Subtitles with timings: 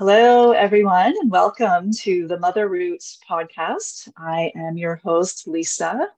[0.00, 4.10] Hello, everyone, and welcome to the Mother Roots podcast.
[4.16, 6.08] I am your host, Lisa.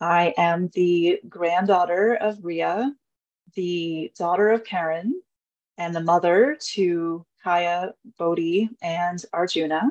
[0.00, 2.94] I am the granddaughter of Ria,
[3.56, 5.20] the daughter of Karen,
[5.76, 9.90] and the mother to Kaya, Bodhi, and Arjuna.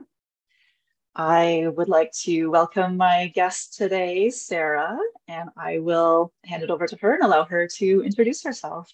[1.13, 6.87] I would like to welcome my guest today, Sara, and I will hand it over
[6.87, 8.93] to her and allow her to introduce herself.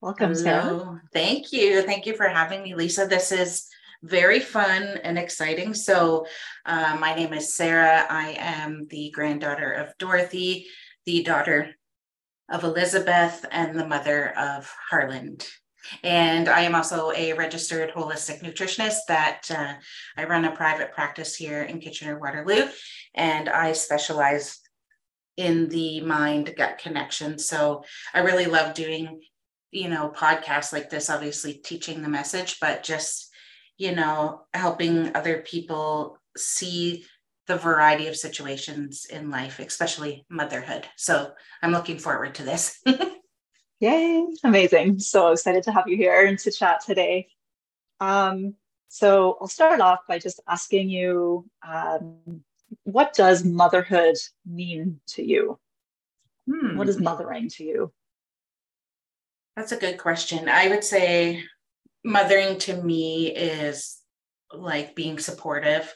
[0.00, 0.42] Welcome, Hello.
[0.42, 1.02] Sara.
[1.12, 1.82] Thank you.
[1.82, 3.06] Thank you for having me, Lisa.
[3.06, 3.68] This is
[4.02, 5.74] very fun and exciting.
[5.74, 6.26] So,
[6.66, 8.06] uh, my name is Sara.
[8.08, 10.66] I am the granddaughter of Dorothy,
[11.06, 11.74] the daughter
[12.50, 15.46] of Elizabeth, and the mother of Harland.
[16.02, 19.74] And I am also a registered holistic nutritionist that uh,
[20.16, 22.68] I run a private practice here in Kitchener Waterloo,
[23.14, 24.60] and I specialize
[25.36, 27.38] in the mind gut connection.
[27.38, 27.84] So
[28.14, 29.20] I really love doing
[29.72, 33.31] you know, podcasts like this, obviously teaching the message, but just,
[33.82, 37.04] you know, helping other people see
[37.48, 40.86] the variety of situations in life, especially motherhood.
[40.96, 42.80] So I'm looking forward to this.
[43.80, 45.00] Yay, amazing.
[45.00, 47.26] So excited to have you here and to chat today.
[47.98, 48.54] Um,
[48.86, 52.44] so I'll start off by just asking you um,
[52.84, 54.14] what does motherhood
[54.46, 55.58] mean to you?
[56.48, 56.76] Hmm.
[56.76, 57.92] What is mothering to you?
[59.56, 60.48] That's a good question.
[60.48, 61.42] I would say
[62.04, 63.98] mothering to me is
[64.52, 65.92] like being supportive,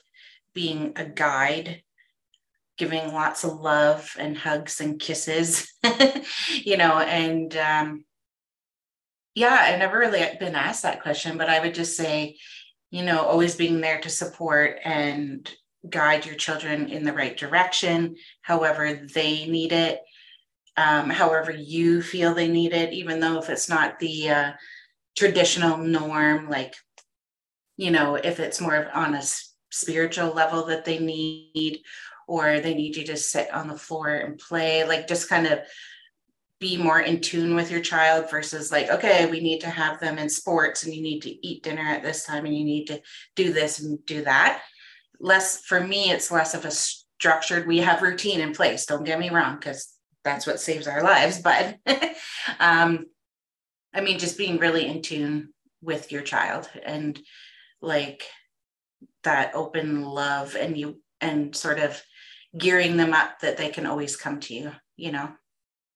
[0.54, 1.82] being a guide,
[2.78, 5.72] giving lots of love and hugs and kisses,
[6.50, 8.04] you know, and um,
[9.34, 12.38] yeah, I never really been asked that question, but I would just say,
[12.90, 15.50] you know, always being there to support and
[15.88, 20.00] guide your children in the right direction, however they need it,
[20.76, 24.52] um, however you feel they need it, even though if it's not the uh,
[25.16, 26.74] traditional norm, like,
[27.76, 29.22] you know, if it's more on a
[29.70, 31.82] spiritual level that they need,
[32.28, 35.60] or they need you to sit on the floor and play, like just kind of
[36.58, 40.18] be more in tune with your child versus like, okay, we need to have them
[40.18, 43.00] in sports and you need to eat dinner at this time and you need to
[43.34, 44.62] do this and do that.
[45.20, 48.86] Less for me, it's less of a structured, we have routine in place.
[48.86, 49.92] Don't get me wrong, because
[50.24, 51.40] that's what saves our lives.
[51.40, 51.76] But
[52.60, 53.06] um,
[53.96, 57.18] I mean, just being really in tune with your child and
[57.80, 58.24] like
[59.24, 62.00] that open love and you and sort of
[62.56, 65.30] gearing them up that they can always come to you, you know,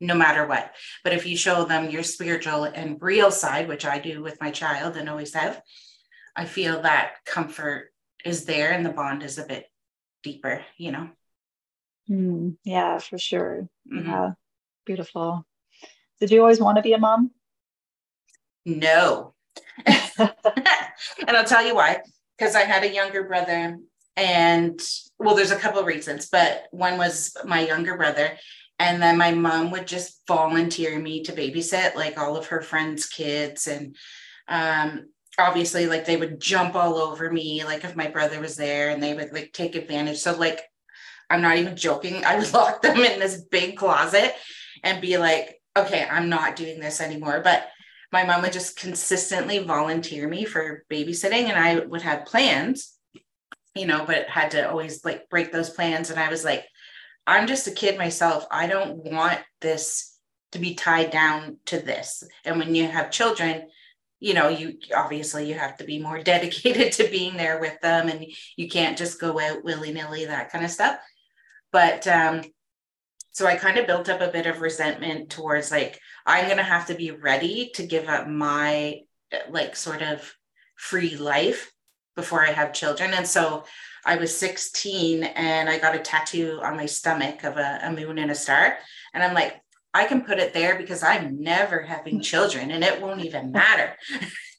[0.00, 0.74] no matter what.
[1.04, 4.50] But if you show them your spiritual and real side, which I do with my
[4.50, 5.60] child and always have,
[6.34, 7.92] I feel that comfort
[8.24, 9.66] is there and the bond is a bit
[10.22, 11.10] deeper, you know.
[12.08, 13.68] Mm, yeah, for sure.
[13.92, 14.08] Mm-hmm.
[14.08, 14.30] Yeah,
[14.86, 15.46] beautiful.
[16.18, 17.30] Did you always want to be a mom?
[18.78, 19.34] No.
[19.86, 20.30] and
[21.28, 22.00] I'll tell you why.
[22.38, 23.78] Because I had a younger brother,
[24.16, 24.80] and
[25.18, 28.32] well, there's a couple of reasons, but one was my younger brother.
[28.78, 33.06] And then my mom would just volunteer me to babysit like all of her friends'
[33.06, 33.66] kids.
[33.66, 33.94] And
[34.48, 35.08] um,
[35.38, 39.02] obviously, like they would jump all over me, like if my brother was there, and
[39.02, 40.18] they would like take advantage.
[40.18, 40.62] So, like,
[41.28, 42.24] I'm not even joking.
[42.24, 44.34] I would lock them in this big closet
[44.82, 47.42] and be like, okay, I'm not doing this anymore.
[47.44, 47.68] But
[48.12, 52.96] my mom would just consistently volunteer me for babysitting and I would have plans,
[53.74, 56.10] you know, but had to always like break those plans.
[56.10, 56.64] And I was like,
[57.26, 58.46] I'm just a kid myself.
[58.50, 60.18] I don't want this
[60.52, 62.24] to be tied down to this.
[62.44, 63.68] And when you have children,
[64.22, 68.06] you know you obviously you have to be more dedicated to being there with them
[68.10, 70.98] and you can't just go out willy-nilly that kind of stuff
[71.72, 72.42] but um,
[73.32, 76.00] so I kind of built up a bit of resentment towards like,
[76.30, 79.00] I'm going to have to be ready to give up my
[79.48, 80.32] like sort of
[80.76, 81.72] free life
[82.16, 83.12] before I have children.
[83.12, 83.64] And so
[84.04, 88.18] I was 16 and I got a tattoo on my stomach of a, a moon
[88.18, 88.78] and a star.
[89.12, 89.60] And I'm like,
[89.92, 92.22] I can put it there because I'm never having mm.
[92.22, 93.96] children and it won't even matter.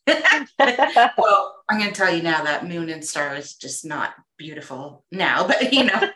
[1.18, 5.06] well, I'm going to tell you now that moon and star is just not beautiful
[5.12, 6.02] now, but you know,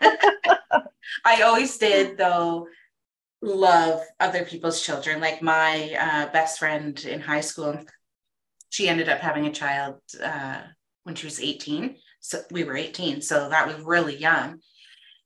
[1.25, 2.67] I always did though
[3.45, 5.21] love other people's children.
[5.21, 7.79] Like my uh, best friend in high school,
[8.69, 10.61] she ended up having a child uh,
[11.03, 11.95] when she was 18.
[12.19, 14.59] So we were 18, so that was really young.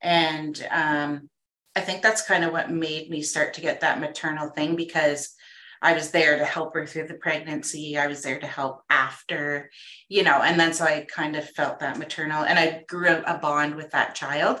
[0.02, 1.30] And um,
[1.74, 5.34] I think that's kind of what made me start to get that maternal thing because
[5.82, 7.96] I was there to help her through the pregnancy.
[7.96, 9.70] I was there to help after,
[10.08, 13.38] you know, and then so I kind of felt that maternal and I grew a
[13.38, 14.60] bond with that child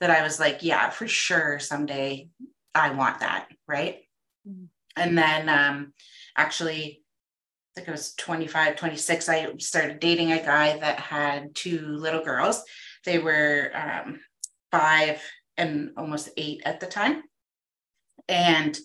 [0.00, 2.28] that I was like, yeah, for sure, someday
[2.74, 3.48] I want that.
[3.66, 4.00] Right.
[4.48, 4.64] Mm-hmm.
[4.96, 5.92] And then um,
[6.36, 7.02] actually,
[7.72, 12.24] I think I was 25, 26, I started dating a guy that had two little
[12.24, 12.62] girls.
[13.04, 14.20] They were um,
[14.72, 15.22] five
[15.56, 17.22] and almost eight at the time.
[18.28, 18.76] And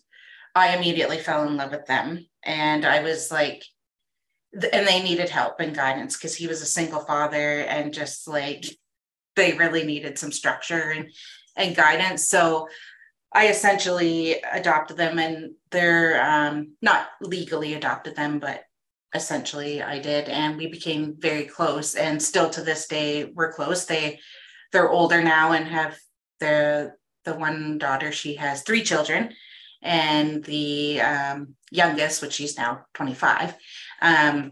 [0.56, 2.26] I immediately fell in love with them.
[2.44, 3.64] And I was like,
[4.54, 8.66] and they needed help and guidance because he was a single father and just like
[9.36, 11.12] they really needed some structure and,
[11.58, 12.30] and guidance.
[12.30, 12.68] So
[13.34, 18.64] I essentially adopted them and they're um, not legally adopted them, but
[19.16, 20.30] essentially I did.
[20.30, 23.86] And we became very close and still to this day we're close.
[23.86, 24.20] They
[24.72, 25.98] they're older now and have
[26.40, 26.94] the
[27.24, 29.34] the one daughter, she has three children,
[29.82, 33.56] and the um, youngest, which she's now 25,
[34.02, 34.52] um,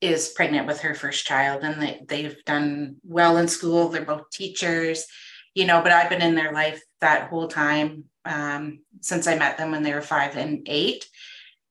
[0.00, 3.88] is pregnant with her first child, and they, they've done well in school.
[3.88, 5.06] They're both teachers,
[5.54, 9.58] you know, but I've been in their life that whole time um, since I met
[9.58, 11.06] them when they were five and eight.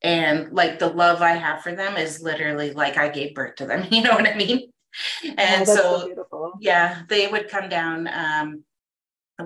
[0.02, 3.66] And like the love I have for them is literally like I gave birth to
[3.66, 3.88] them.
[3.92, 4.72] You know what I mean?
[5.38, 8.08] And oh, so, so yeah, they would come down.
[8.08, 8.64] Um,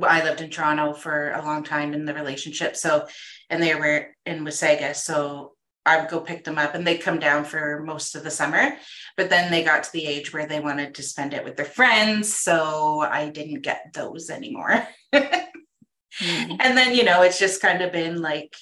[0.02, 2.76] I lived in Toronto for a long time in the relationship.
[2.76, 3.08] So,
[3.50, 4.96] and they were in Wasaga.
[4.96, 5.54] So
[5.86, 8.76] I would go pick them up and they'd come down for most of the summer.
[9.18, 11.66] But then they got to the age where they wanted to spend it with their
[11.66, 12.34] friends.
[12.34, 14.88] So I didn't get those anymore.
[16.20, 16.56] mm-hmm.
[16.60, 18.56] And then, you know, it's just kind of been like,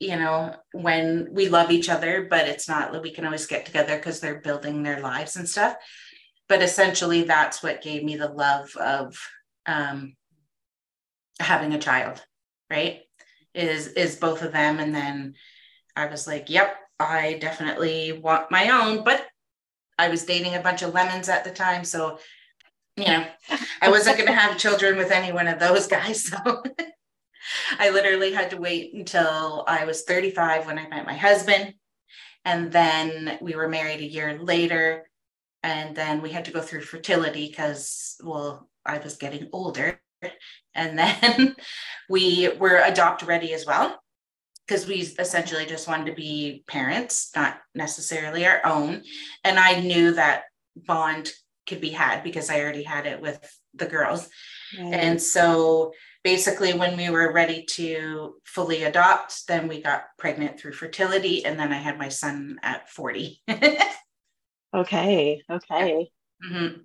[0.00, 3.64] you know, when we love each other, but it's not that we can always get
[3.64, 5.76] together because they're building their lives and stuff.
[6.48, 9.16] But essentially, that's what gave me the love of
[9.66, 10.14] um,
[11.40, 12.22] having a child,
[12.70, 13.00] right?
[13.54, 14.78] Is is both of them.
[14.78, 15.34] And then
[15.96, 19.04] I was like, yep, I definitely want my own.
[19.04, 19.26] But
[19.98, 21.84] I was dating a bunch of lemons at the time.
[21.84, 22.18] So,
[22.96, 23.26] you know,
[23.80, 26.24] I wasn't going to have children with any one of those guys.
[26.24, 26.62] So
[27.78, 31.74] I literally had to wait until I was 35 when I met my husband.
[32.44, 35.08] And then we were married a year later.
[35.62, 40.00] And then we had to go through fertility because, well, I was getting older.
[40.74, 41.56] And then
[42.08, 43.98] we were adopt ready as well
[44.66, 49.02] because we essentially just wanted to be parents, not necessarily our own.
[49.42, 50.44] And I knew that
[50.76, 51.32] bond
[51.66, 53.38] could be had because I already had it with
[53.74, 54.28] the girls.
[54.78, 60.72] And so basically, when we were ready to fully adopt, then we got pregnant through
[60.72, 61.44] fertility.
[61.44, 63.42] And then I had my son at 40.
[64.74, 65.42] okay.
[65.50, 66.10] Okay.
[66.44, 66.80] Mm-hmm.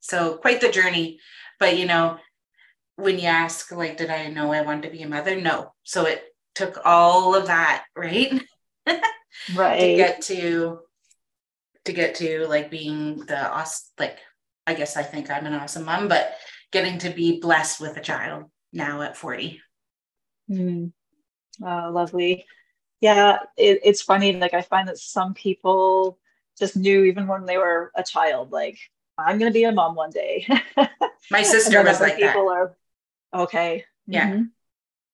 [0.00, 1.18] So quite the journey.
[1.58, 2.18] But, you know,
[2.96, 5.40] when you ask, like, did I know I wanted to be a mother?
[5.40, 5.72] No.
[5.82, 6.22] So it
[6.54, 8.42] took all of that, right?
[9.54, 9.80] right.
[9.80, 10.80] to get to
[11.84, 14.18] to get to like being the awesome, like
[14.66, 16.34] I guess I think I'm an awesome mom, but
[16.72, 19.60] getting to be blessed with a child now at 40.
[20.50, 20.92] Mm.
[21.62, 22.46] Oh, lovely.
[23.00, 24.34] Yeah, it, it's funny.
[24.34, 26.18] Like I find that some people
[26.58, 28.78] just knew even when they were a child, like
[29.16, 30.46] I'm going to be a mom one day.
[31.30, 32.54] My sister was like people that.
[32.54, 32.76] Are,
[33.34, 33.84] okay.
[34.06, 34.30] Yeah.
[34.30, 34.42] Mm-hmm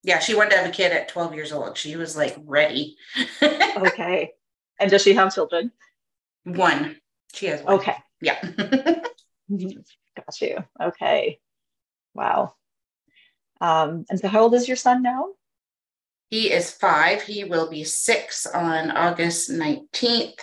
[0.06, 1.76] yeah, she wanted to have a kid at 12 years old.
[1.76, 2.96] She was like ready.
[3.42, 4.34] okay.
[4.78, 5.72] And does she have children?
[6.46, 6.96] One.
[7.34, 7.74] She has one.
[7.74, 7.96] Okay.
[8.20, 8.40] Yeah.
[9.50, 10.58] Got you.
[10.80, 11.40] Okay.
[12.14, 12.54] Wow.
[13.60, 15.26] Um, and so how old is your son now?
[16.30, 17.22] He is five.
[17.22, 20.38] He will be six on August 19th.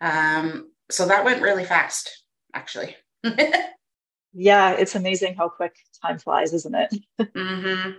[0.00, 2.22] Um, so that went really fast,
[2.54, 2.96] actually.
[4.32, 6.94] yeah, it's amazing how quick time flies, isn't it?
[7.20, 7.98] mm-hmm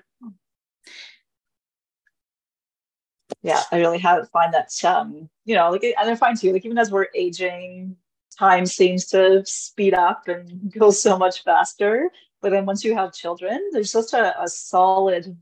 [3.42, 6.66] yeah, I really have find that um, you know, like and I find too, like
[6.66, 7.96] even as we're aging,
[8.38, 12.10] time seems to speed up and go so much faster.
[12.42, 15.38] But then once you have children, there's just a, a solid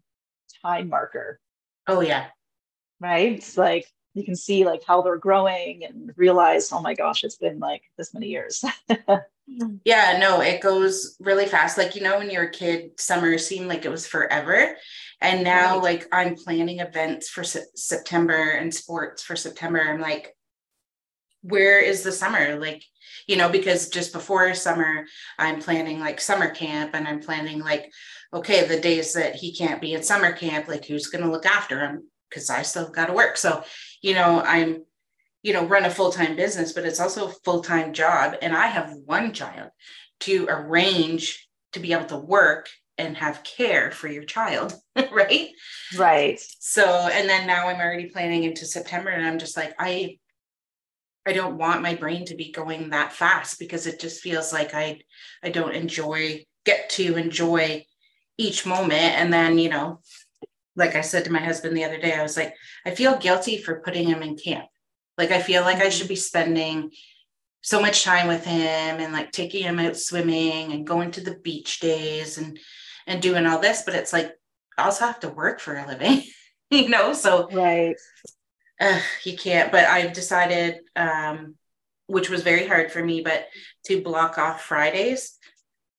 [0.64, 1.40] time marker.
[1.88, 2.28] Oh yeah.
[3.00, 3.34] Right.
[3.34, 7.38] It's like you can see like how they're growing and realize, oh my gosh, it's
[7.38, 8.64] been like this many years.
[9.86, 11.78] yeah, no, it goes really fast.
[11.78, 14.76] Like, you know, when you're a kid, summer seemed like it was forever.
[15.20, 15.84] And now, right.
[15.84, 19.82] like, I'm planning events for se- September and sports for September.
[19.82, 20.36] I'm like,
[21.42, 22.60] where is the summer?
[22.60, 22.84] Like,
[23.28, 25.06] you know, because just before summer,
[25.40, 27.92] I'm planning like summer camp and I'm planning like,
[28.34, 31.46] okay, the days that he can't be at summer camp, like, who's going to look
[31.46, 32.10] after him?
[32.30, 33.38] Because I still got to work.
[33.38, 33.64] So,
[34.02, 34.84] you know, I'm,
[35.42, 38.36] you know, run a full time business, but it's also a full time job.
[38.42, 39.72] And I have one child
[40.22, 44.74] to arrange to be able to work and have care for your child,
[45.12, 45.50] right?
[45.98, 46.40] Right.
[46.60, 50.18] So, and then now I'm already planning into September and I'm just like, I
[51.26, 54.74] I don't want my brain to be going that fast because it just feels like
[54.74, 55.02] I
[55.44, 57.86] I don't enjoy get to enjoy
[58.38, 60.00] each moment and then, you know,
[60.76, 62.54] like I said to my husband the other day, I was like,
[62.86, 64.68] I feel guilty for putting him in camp.
[65.18, 65.90] Like I feel like I mm-hmm.
[65.90, 66.92] should be spending
[67.62, 71.36] so much time with him and like taking him out swimming and going to the
[71.40, 72.58] beach days and
[73.08, 74.32] and doing all this, but it's like
[74.78, 76.24] I also have to work for a living,
[76.70, 77.14] you know.
[77.14, 77.96] So right,
[78.80, 79.72] uh, you can't.
[79.72, 81.56] But I've decided, um,
[82.06, 83.48] which was very hard for me, but
[83.86, 85.38] to block off Fridays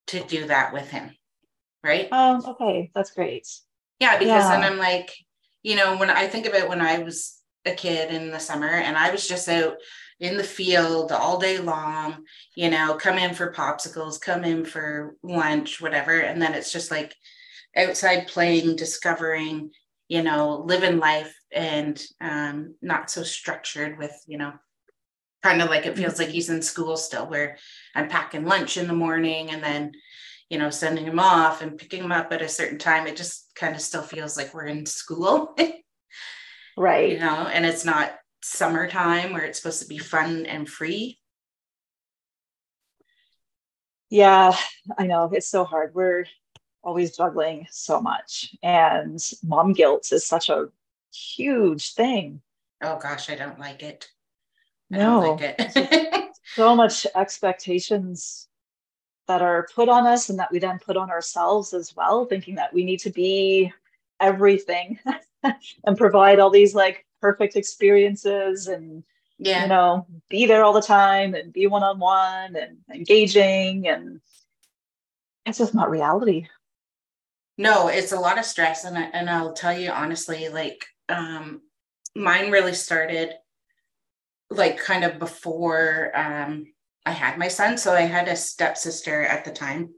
[0.07, 1.15] to do that with him.
[1.83, 2.11] Right.
[2.11, 2.43] Um.
[2.45, 3.47] Okay, that's great.
[3.99, 4.51] Yeah, because yeah.
[4.51, 5.11] then I'm like,
[5.63, 8.97] you know, when I think about when I was a kid in the summer and
[8.97, 9.77] I was just out
[10.19, 12.25] in the field all day long,
[12.55, 16.19] you know, come in for popsicles, come in for lunch, whatever.
[16.19, 17.15] And then it's just like
[17.75, 19.71] outside playing, discovering,
[20.09, 24.53] you know, living life and um, not so structured with, you know,
[25.41, 27.57] kind of like it feels like he's in school still, where
[27.95, 29.93] I'm packing lunch in the morning and then,
[30.49, 33.07] you know, sending him off and picking him up at a certain time.
[33.07, 35.55] It just kind of still feels like we're in school.
[36.79, 37.11] right.
[37.11, 41.19] You know, and it's not summertime where it's supposed to be fun and free.
[44.09, 44.55] Yeah,
[44.97, 45.29] I know.
[45.31, 45.93] It's so hard.
[45.93, 46.25] We're
[46.83, 48.55] always juggling so much.
[48.63, 50.69] And mom guilt is such a
[51.13, 52.41] huge thing.
[52.81, 54.07] Oh gosh, I don't like it.
[54.91, 55.35] I no.
[55.35, 56.29] Like it.
[56.55, 58.47] so much expectations
[59.27, 62.55] that are put on us and that we then put on ourselves as well, thinking
[62.55, 63.71] that we need to be
[64.19, 64.99] everything
[65.43, 69.03] and provide all these like perfect experiences and
[69.37, 69.63] yeah.
[69.63, 74.21] you know be there all the time and be one-on-one and engaging and
[75.45, 76.47] it's just not reality.
[77.57, 81.61] No it's a lot of stress and, I, and i'll tell you honestly like um
[82.15, 83.33] mine really started
[84.49, 86.65] like kind of before um
[87.05, 87.77] i had my son.
[87.77, 89.93] So i had a stepsister at the time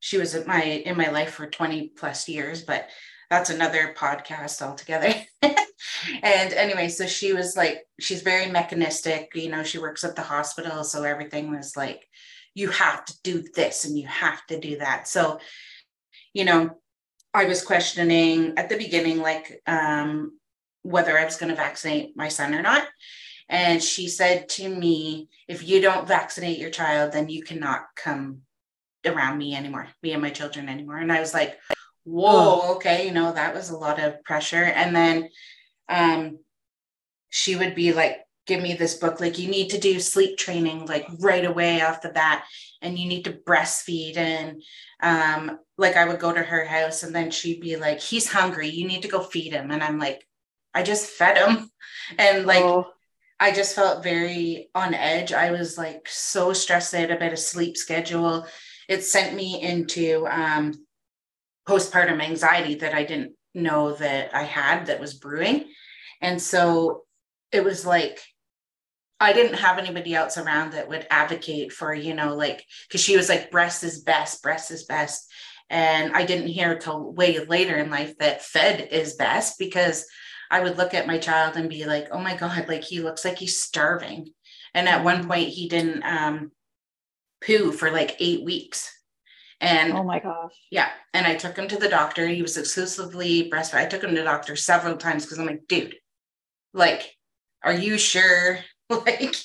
[0.00, 2.88] she was in my in my life for 20 plus years but
[3.30, 5.14] that's another podcast altogether
[6.22, 9.30] and anyway, so she was like, she's very mechanistic.
[9.34, 10.84] You know, she works at the hospital.
[10.84, 12.06] So everything was like,
[12.54, 15.08] you have to do this and you have to do that.
[15.08, 15.38] So,
[16.34, 16.70] you know,
[17.32, 20.38] I was questioning at the beginning, like, um,
[20.82, 22.86] whether I was going to vaccinate my son or not.
[23.48, 28.42] And she said to me, if you don't vaccinate your child, then you cannot come
[29.06, 30.96] around me anymore, me and my children anymore.
[30.96, 31.58] And I was like,
[32.04, 34.64] whoa, okay, you know, that was a lot of pressure.
[34.64, 35.28] And then
[35.88, 36.38] um,
[37.28, 40.86] she would be like, give me this book, like, you need to do sleep training,
[40.86, 42.44] like, right away off the bat,
[42.82, 44.16] and you need to breastfeed.
[44.16, 44.62] And
[45.02, 48.68] um, like, I would go to her house, and then she'd be like, he's hungry,
[48.68, 49.70] you need to go feed him.
[49.70, 50.26] And I'm like,
[50.74, 51.70] I just fed him.
[52.18, 52.88] And like, oh.
[53.38, 55.32] I just felt very on edge.
[55.32, 58.46] I was like so stressed out about a sleep schedule.
[58.90, 60.74] It sent me into um,
[61.66, 65.66] postpartum anxiety that I didn't know that I had that was brewing.
[66.20, 67.04] And so
[67.52, 68.20] it was like,
[69.20, 73.16] I didn't have anybody else around that would advocate for, you know, like, because she
[73.16, 75.30] was like, breast is best, breast is best.
[75.68, 80.04] And I didn't hear till way later in life that fed is best because
[80.50, 83.24] I would look at my child and be like, oh my God, like he looks
[83.24, 84.32] like he's starving.
[84.74, 86.50] And at one point, he didn't um,
[87.44, 88.92] poo for like eight weeks.
[89.60, 90.54] And oh my gosh.
[90.70, 90.88] Yeah.
[91.12, 92.26] And I took him to the doctor.
[92.26, 93.74] He was exclusively breastfed.
[93.74, 95.96] I took him to the doctor several times because I'm like, dude,
[96.72, 97.14] like,
[97.62, 98.58] are you sure?
[98.90, 99.36] like,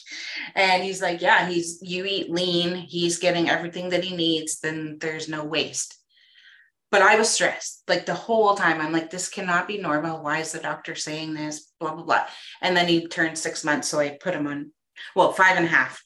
[0.55, 4.97] and he's like, yeah, he's, you eat lean, he's getting everything that he needs, then
[4.99, 5.97] there's no waste.
[6.91, 8.79] But I was stressed like the whole time.
[8.79, 10.23] I'm like, this cannot be normal.
[10.23, 11.73] Why is the doctor saying this?
[11.79, 12.25] Blah, blah, blah.
[12.61, 13.89] And then he turned six months.
[13.89, 14.71] So I put him on,
[15.13, 16.04] well, five and a half.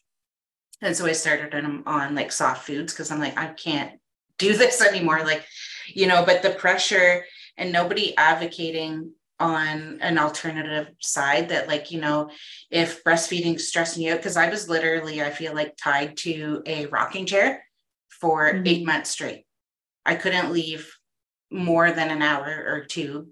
[0.82, 1.54] And so I started
[1.86, 4.00] on like soft foods because I'm like, I can't
[4.38, 5.24] do this anymore.
[5.24, 5.46] Like,
[5.88, 7.26] you know, but the pressure
[7.58, 12.30] and nobody advocating on an alternative side that like you know
[12.70, 16.88] if breastfeeding stressing you out because i was literally i feel like tied to a
[16.88, 17.64] rocking chair
[18.10, 18.68] for mm-hmm.
[18.68, 19.46] eight months straight
[20.06, 20.94] i couldn't leave
[21.50, 23.30] more than an hour or two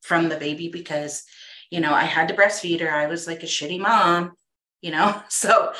[0.00, 1.24] from the baby because
[1.70, 4.32] you know i had to breastfeed her i was like a shitty mom
[4.80, 5.72] you know so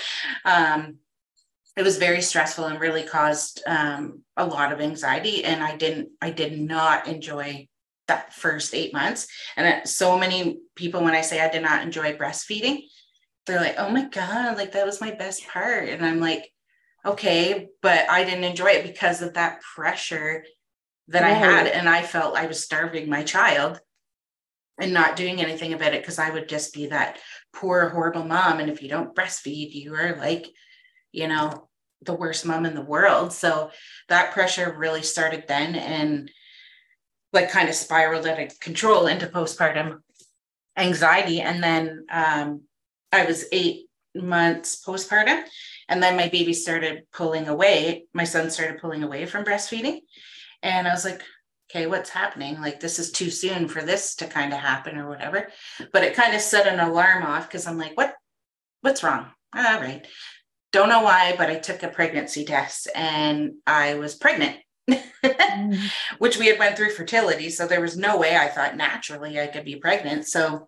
[0.45, 0.97] um
[1.77, 6.09] it was very stressful and really caused um, a lot of anxiety and i didn't
[6.21, 7.69] i did not enjoy
[8.09, 9.29] that first eight months.
[9.57, 12.81] And so many people, when I say I did not enjoy breastfeeding,
[13.47, 15.89] they're like, oh my God, like that was my best part.
[15.89, 16.51] And I'm like,
[17.07, 20.45] okay, but I didn't enjoy it because of that pressure
[21.09, 21.31] that right.
[21.31, 21.67] I had.
[21.69, 23.81] And I felt I was starving my child
[24.81, 27.19] and not doing anything about it because I would just be that
[27.53, 28.61] poor, horrible mom.
[28.61, 30.47] And if you don't breastfeed, you are like,
[31.13, 31.69] you know,
[32.03, 33.33] the worst mom in the world.
[33.33, 33.71] So
[34.09, 35.75] that pressure really started then.
[35.75, 36.31] And
[37.33, 39.99] like kind of spiraled out of control into postpartum.
[40.77, 41.41] anxiety.
[41.41, 42.63] And then um,
[43.13, 45.43] I was eight months postpartum.
[45.89, 48.07] And then my baby started pulling away.
[48.13, 50.01] My son started pulling away from breastfeeding.
[50.63, 51.23] And I was like,
[51.71, 52.61] okay, what's happening?
[52.61, 55.49] Like, this is too soon for this to kind of happen or whatever.
[55.93, 58.15] But it kind of set an alarm off because I'm like, what?
[58.81, 59.27] What's wrong?
[59.55, 60.07] All right.
[60.73, 64.57] Don't know why, but I took a pregnancy test and I was pregnant.
[64.91, 65.79] mm.
[66.19, 69.47] which we had went through fertility so there was no way i thought naturally i
[69.47, 70.67] could be pregnant so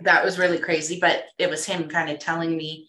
[0.00, 2.86] that was really crazy but it was him kind of telling me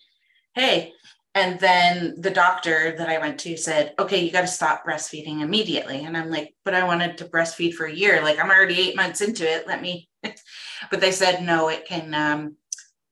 [0.53, 0.93] hey
[1.35, 5.41] and then the doctor that i went to said okay you got to stop breastfeeding
[5.41, 6.03] immediately.
[6.05, 8.23] And i'm like but i wanted to breastfeed for a year.
[8.23, 9.67] Like i'm already eight months into it.
[9.67, 12.55] Let me but they said no it can um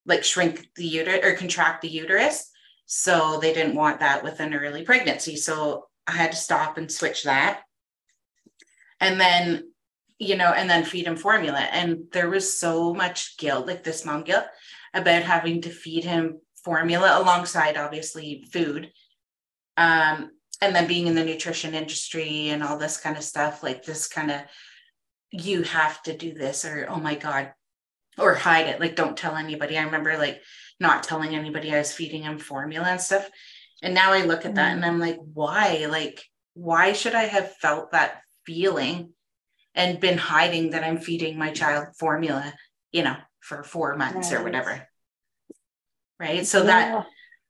[0.05, 2.49] like shrink the uterus or contract the uterus.
[2.85, 5.35] So they didn't want that with an early pregnancy.
[5.35, 7.61] So i had to stop and switch that.
[8.99, 9.73] And then
[10.19, 11.59] you know, and then feed him formula.
[11.59, 14.45] And there was so much guilt, like this mom guilt,
[14.93, 18.91] about having to feed him formula alongside obviously food.
[19.77, 23.83] Um, and then being in the nutrition industry and all this kind of stuff, like
[23.83, 24.41] this kind of
[25.31, 27.51] you have to do this, or oh my God,
[28.17, 29.77] or hide it, like don't tell anybody.
[29.77, 30.41] I remember like
[30.79, 33.29] not telling anybody I was feeding him formula and stuff.
[33.81, 34.75] And now I look at that mm.
[34.75, 35.87] and I'm like, why?
[35.89, 39.13] Like, why should I have felt that feeling
[39.75, 42.53] and been hiding that I'm feeding my child formula,
[42.91, 44.39] you know, for four months right.
[44.39, 44.87] or whatever.
[46.19, 46.45] Right.
[46.45, 47.03] So yeah.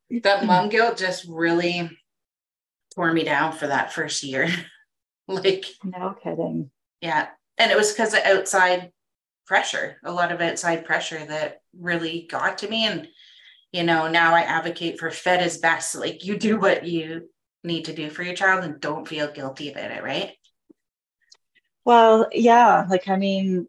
[0.10, 1.90] that that mom guilt just really
[2.96, 4.50] tore me down for that first year.
[5.28, 6.72] like no kidding.
[7.02, 7.28] Yeah.
[7.58, 8.92] And it was because of outside
[9.46, 12.86] pressure, a lot of outside pressure that really got to me.
[12.86, 13.08] And,
[13.72, 15.96] you know, now I advocate for fed is best.
[15.96, 17.30] Like you do what you
[17.64, 20.32] need to do for your child and don't feel guilty about it, right?
[21.86, 23.68] Well, yeah, like I mean,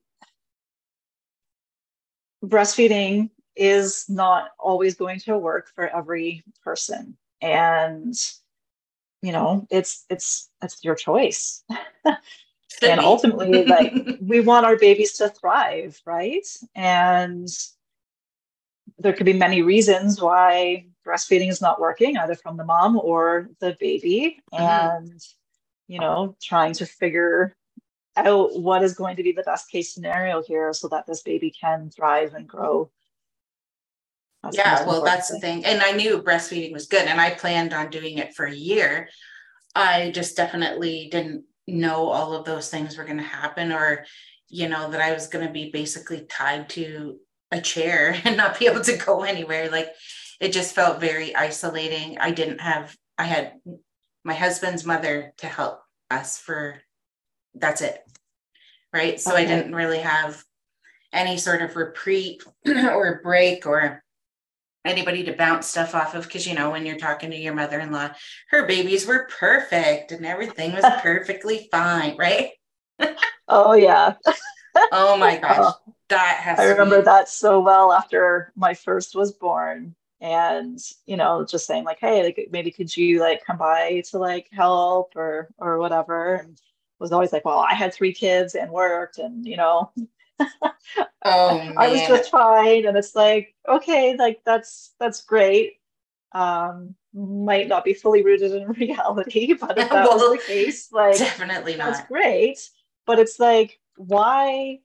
[2.44, 7.16] breastfeeding is not always going to work for every person.
[7.40, 8.14] And
[9.22, 11.64] you know, it's it's it's your choice.
[12.82, 16.46] and ultimately, like we want our babies to thrive, right?
[16.74, 17.48] And
[18.98, 23.48] there could be many reasons why breastfeeding is not working, either from the mom or
[23.60, 24.40] the baby.
[24.52, 24.62] Mm-hmm.
[24.62, 25.20] And
[25.88, 27.56] you know, trying to figure
[28.16, 31.50] out what is going to be the best case scenario here so that this baby
[31.50, 32.90] can thrive and grow.
[34.44, 35.64] That's yeah, well, that's the thing.
[35.64, 39.09] And I knew breastfeeding was good and I planned on doing it for a year.
[39.74, 44.04] I just definitely didn't know all of those things were going to happen or,
[44.48, 47.18] you know, that I was going to be basically tied to
[47.50, 49.70] a chair and not be able to go anywhere.
[49.70, 49.88] Like
[50.40, 52.18] it just felt very isolating.
[52.18, 53.54] I didn't have, I had
[54.24, 55.80] my husband's mother to help
[56.11, 56.80] us for
[57.54, 57.98] that's it.
[58.92, 59.20] Right.
[59.20, 59.42] So okay.
[59.42, 60.42] I didn't really have
[61.12, 64.03] any sort of reprieve or break or
[64.85, 68.11] anybody to bounce stuff off of because you know when you're talking to your mother-in-law
[68.51, 72.51] her babies were perfect and everything was perfectly fine right?
[73.49, 74.14] Oh yeah.
[74.92, 75.57] Oh my gosh.
[75.61, 77.05] Oh, that has i remember be...
[77.05, 79.94] that so well after my first was born.
[80.20, 84.18] And you know just saying like hey like maybe could you like come by to
[84.18, 86.37] like help or or whatever?
[86.37, 86.59] And
[87.05, 89.92] was always like, well, I had three kids and worked and, you know,
[90.40, 90.49] oh,
[91.77, 92.87] I was just fine.
[92.87, 95.75] And it's like, okay, like that's, that's great.
[96.33, 100.92] Um, might not be fully rooted in reality, but if that well, was the case,
[100.92, 101.92] like definitely not.
[101.92, 102.59] That's great.
[103.07, 104.81] But it's like, why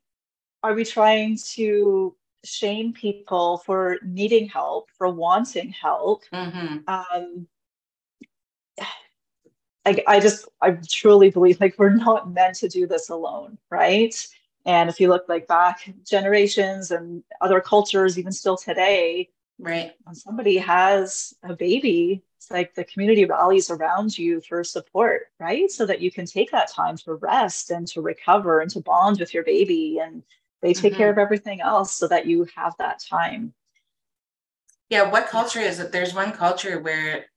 [0.61, 6.23] are we trying to shame people for needing help, for wanting help?
[6.33, 6.77] Mm-hmm.
[6.87, 7.47] Um,
[9.85, 14.13] I, I just I truly believe like we're not meant to do this alone, right?
[14.65, 19.91] And if you look like back generations and other cultures, even still today, right?
[20.03, 25.69] When somebody has a baby, it's like the community rallies around you for support, right?
[25.69, 29.19] So that you can take that time to rest and to recover and to bond
[29.19, 30.23] with your baby, and
[30.61, 30.97] they take mm-hmm.
[30.97, 33.53] care of everything else so that you have that time.
[34.89, 35.91] Yeah, what culture is it?
[35.91, 37.27] There's one culture where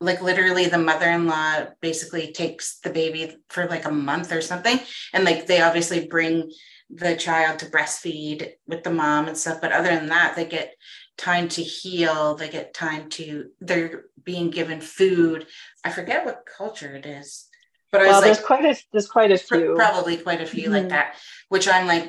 [0.00, 4.78] like literally the mother-in-law basically takes the baby for like a month or something.
[5.12, 6.50] And like they obviously bring
[6.90, 9.60] the child to breastfeed with the mom and stuff.
[9.60, 10.74] But other than that they get
[11.16, 12.34] time to heal.
[12.34, 15.46] They get time to they're being given food.
[15.84, 17.48] I forget what culture it is
[17.94, 19.74] but I well, there's like, quite a there's quite a few.
[19.76, 20.72] probably quite a few mm-hmm.
[20.72, 21.14] like that
[21.48, 22.08] which i'm like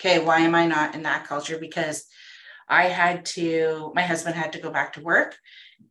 [0.00, 1.58] okay why am i not in that culture?
[1.58, 2.06] Because
[2.68, 5.36] i had to my husband had to go back to work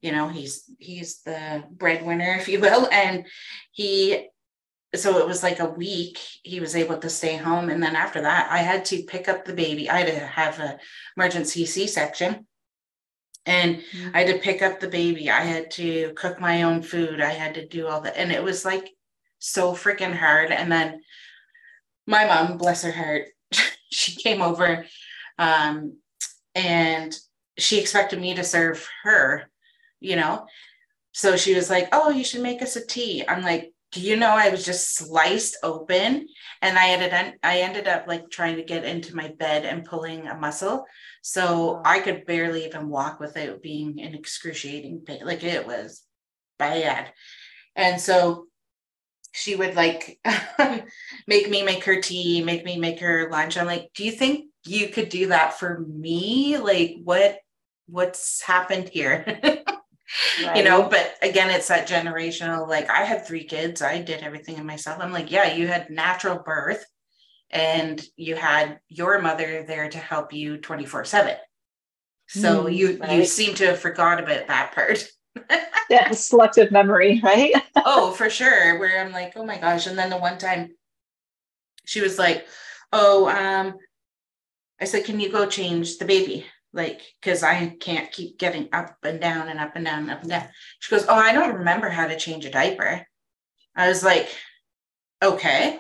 [0.02, 2.88] you know he's he's the breadwinner if you will.
[2.92, 3.26] And
[3.72, 4.28] he
[4.96, 7.70] so it was like a week he was able to stay home.
[7.70, 9.90] And then after that i had to pick up the baby.
[9.90, 10.78] I had to have an
[11.18, 12.46] emergency c-section.
[13.46, 14.16] And mm-hmm.
[14.16, 15.30] i had to pick up the baby.
[15.30, 17.22] I had to cook my own food.
[17.22, 18.90] I had to do all that and it was like
[19.40, 20.52] so freaking hard.
[20.52, 21.02] And then
[22.08, 23.28] my mom bless her heart
[23.92, 24.86] she came over
[25.38, 25.98] um,
[26.56, 27.16] and
[27.58, 29.50] she expected me to serve her
[30.00, 30.46] you know
[31.12, 34.16] so she was like oh you should make us a tea i'm like do you
[34.18, 36.28] know I was just sliced open
[36.62, 40.28] and I ended I ended up like trying to get into my bed and pulling
[40.28, 40.86] a muscle.
[41.24, 45.26] So I could barely even walk without being in excruciating pain.
[45.26, 46.04] Like it was
[46.60, 47.12] bad.
[47.76, 48.46] And so
[49.32, 50.20] she would like
[51.28, 53.58] make me make her tea, make me make her lunch.
[53.58, 56.58] I'm like, do you think you could do that for me?
[56.58, 57.40] Like what
[57.88, 59.40] what's happened here?
[60.44, 60.58] right.
[60.58, 64.58] you know but again it's that generational like i had three kids i did everything
[64.58, 65.02] in myself.
[65.02, 66.84] I'm like yeah you had natural birth
[67.52, 71.36] and you had your mother there to help you 24 7
[72.28, 73.12] so mm, you right.
[73.12, 75.08] you seem to have forgot about that part.
[75.90, 77.52] Yeah selective memory right?
[77.78, 80.76] Oh for sure where i'm like oh my gosh and then the one time
[81.86, 82.46] she was like
[82.94, 83.74] oh um
[84.80, 88.98] i said can you go change the baby like because I can't keep getting up
[89.04, 90.48] and down and up and down and up and down.
[90.80, 93.06] She goes, Oh, I don't remember how to change a diaper.
[93.76, 94.30] I was like,
[95.24, 95.80] Okay.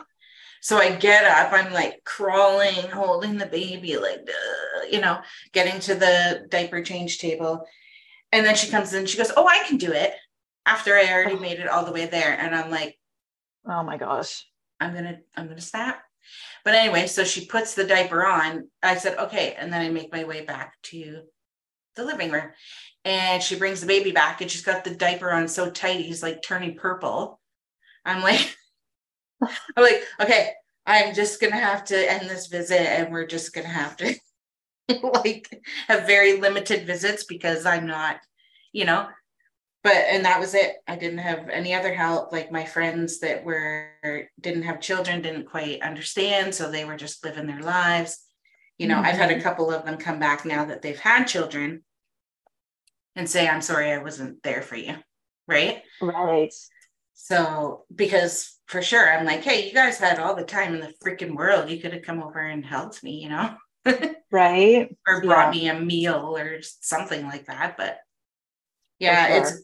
[0.61, 4.27] So I get up, I'm like crawling, holding the baby, like,
[4.91, 5.19] you know,
[5.53, 7.65] getting to the diaper change table.
[8.31, 10.13] And then she comes in, she goes, Oh, I can do it
[10.65, 11.39] after I already oh.
[11.39, 12.37] made it all the way there.
[12.37, 12.97] And I'm like,
[13.67, 14.45] Oh my gosh.
[14.79, 16.01] I'm gonna, I'm gonna stop.
[16.65, 18.67] But anyway, so she puts the diaper on.
[18.83, 19.55] I said, okay.
[19.57, 21.21] And then I make my way back to
[21.95, 22.49] the living room.
[23.05, 26.23] And she brings the baby back and she's got the diaper on so tight, he's
[26.23, 27.39] like turning purple.
[28.05, 28.55] I'm like,
[29.41, 29.49] I'm
[29.83, 30.51] like, okay,
[30.85, 34.15] I'm just gonna have to end this visit and we're just gonna have to
[35.03, 35.49] like
[35.87, 38.17] have very limited visits because I'm not,
[38.73, 39.07] you know,
[39.83, 43.43] but and that was it i didn't have any other help like my friends that
[43.43, 43.89] were
[44.39, 48.25] didn't have children didn't quite understand so they were just living their lives
[48.77, 49.05] you know mm-hmm.
[49.05, 49.43] i've had a mm-hmm.
[49.43, 51.83] couple of them come back now that they've had children
[53.15, 54.95] and say i'm sorry i wasn't there for you
[55.47, 56.53] right right
[57.13, 60.93] so because for sure i'm like hey you guys had all the time in the
[61.03, 63.55] freaking world you could have come over and helped me you know
[64.31, 65.73] right or brought yeah.
[65.73, 67.97] me a meal or something like that but
[68.99, 69.37] yeah sure.
[69.37, 69.61] it's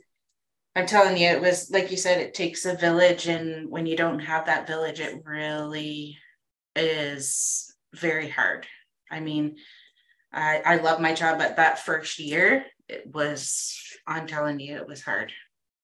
[0.75, 3.27] I'm telling you, it was like you said, it takes a village.
[3.27, 6.17] And when you don't have that village, it really
[6.75, 8.67] is very hard.
[9.09, 9.55] I mean,
[10.33, 14.87] I, I love my job, but that first year, it was, I'm telling you, it
[14.87, 15.31] was hard,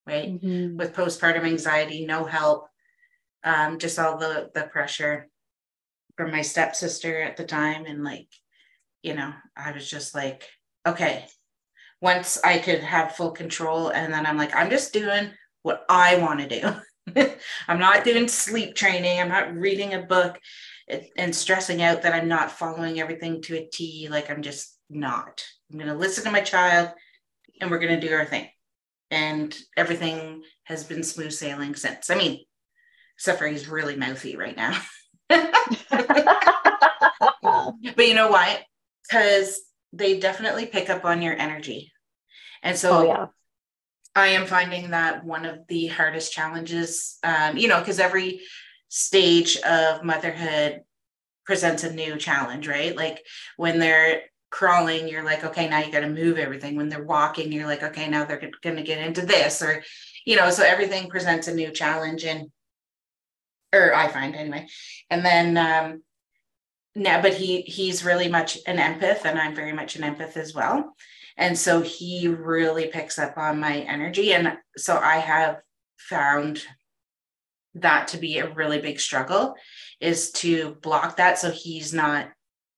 [0.06, 0.30] right?
[0.30, 0.76] Mm-hmm.
[0.76, 2.68] With postpartum anxiety, no help,
[3.44, 5.30] um, just all the, the pressure
[6.18, 7.86] from my stepsister at the time.
[7.86, 8.28] And like,
[9.02, 10.48] you know, I was just like,
[10.86, 11.26] okay,
[12.02, 13.90] once I could have full control.
[13.90, 15.30] And then I'm like, I'm just doing
[15.62, 17.32] what I want to do.
[17.68, 19.20] I'm not doing sleep training.
[19.20, 20.40] I'm not reading a book
[21.16, 24.08] and stressing out that I'm not following everything to a T.
[24.10, 25.44] Like I'm just not.
[25.72, 26.90] I'm going to listen to my child
[27.62, 28.50] and we're going to do our thing.
[29.12, 32.10] And everything has been smooth sailing since.
[32.10, 32.44] I mean,
[33.18, 34.80] except for he's really mouthy right now.
[37.96, 38.66] but you know why?
[39.04, 39.60] Because
[39.94, 41.91] they definitely pick up on your energy.
[42.64, 43.26] And so oh, yeah.
[44.16, 48.42] I am finding that one of the hardest challenges, um, you know, because every
[48.90, 50.82] stage of motherhood
[51.46, 52.96] presents a new challenge, right?
[52.96, 53.26] Like
[53.58, 56.76] when they're crawling, you're like, okay, now you got to move everything.
[56.76, 59.82] When they're walking, you're like, okay, now they're going to get into this, or,
[60.26, 62.26] you know, so everything presents a new challenge.
[62.26, 62.52] And,
[63.74, 64.68] or I find anyway.
[65.10, 66.04] And then, um,
[66.96, 70.54] now but he he's really much an empath and i'm very much an empath as
[70.54, 70.94] well
[71.42, 75.60] and so he really picks up on my energy and so i have
[75.98, 76.64] found
[77.74, 79.56] that to be a really big struggle
[80.00, 82.30] is to block that so he's not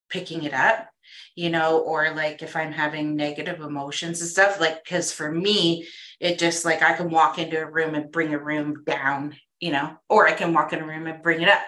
[0.09, 0.87] picking it up
[1.35, 5.85] you know or like if i'm having negative emotions and stuff like because for me
[6.19, 9.71] it just like i can walk into a room and bring a room down you
[9.71, 11.61] know or i can walk in a room and bring it up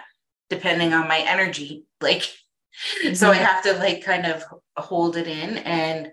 [0.48, 3.14] depending on my energy like mm-hmm.
[3.14, 3.44] so i mm-hmm.
[3.44, 4.44] have to like kind of
[4.76, 6.12] hold it in and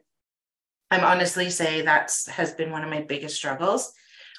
[0.93, 3.93] i'm honestly say that's has been one of my biggest struggles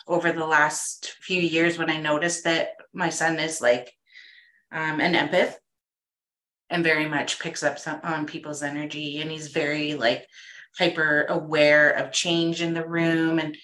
[0.06, 3.92] over the last few years when i noticed that my son is like
[4.72, 5.54] um, an empath
[6.70, 10.26] and very much picks up some, on people's energy and he's very like
[10.78, 13.56] hyper aware of change in the room and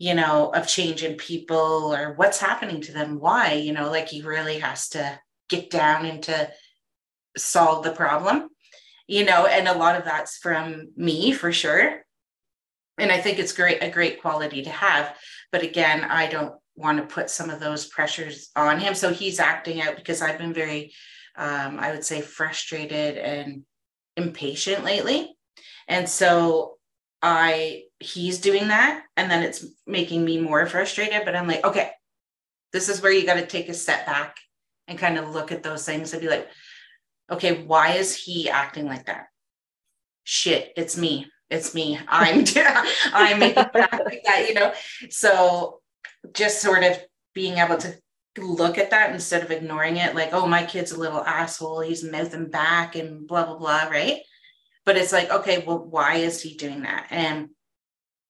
[0.00, 4.08] you know, of change in people or what's happening to them, why, you know, like
[4.08, 6.50] he really has to get down into
[7.36, 8.48] solve the problem,
[9.06, 12.02] you know, and a lot of that's from me for sure.
[13.00, 15.16] And I think it's great, a great quality to have.
[15.52, 18.94] But again, I don't want to put some of those pressures on him.
[18.94, 20.92] So he's acting out because I've been very,
[21.36, 23.64] um, I would say, frustrated and
[24.16, 25.34] impatient lately.
[25.88, 26.76] And so
[27.22, 29.02] I, he's doing that.
[29.16, 31.22] And then it's making me more frustrated.
[31.24, 31.90] But I'm like, okay,
[32.72, 34.36] this is where you got to take a step back
[34.88, 36.48] and kind of look at those things and be like,
[37.30, 39.26] okay, why is he acting like that?
[40.24, 41.26] Shit, it's me.
[41.50, 41.98] It's me.
[42.08, 42.44] I'm
[43.12, 44.72] I'm making like that, you know.
[45.10, 45.80] So
[46.32, 46.98] just sort of
[47.34, 47.94] being able to
[48.38, 52.04] look at that instead of ignoring it, like, oh, my kid's a little asshole, he's
[52.04, 54.20] mouthing back and blah, blah, blah, right?
[54.86, 57.08] But it's like, okay, well, why is he doing that?
[57.10, 57.50] And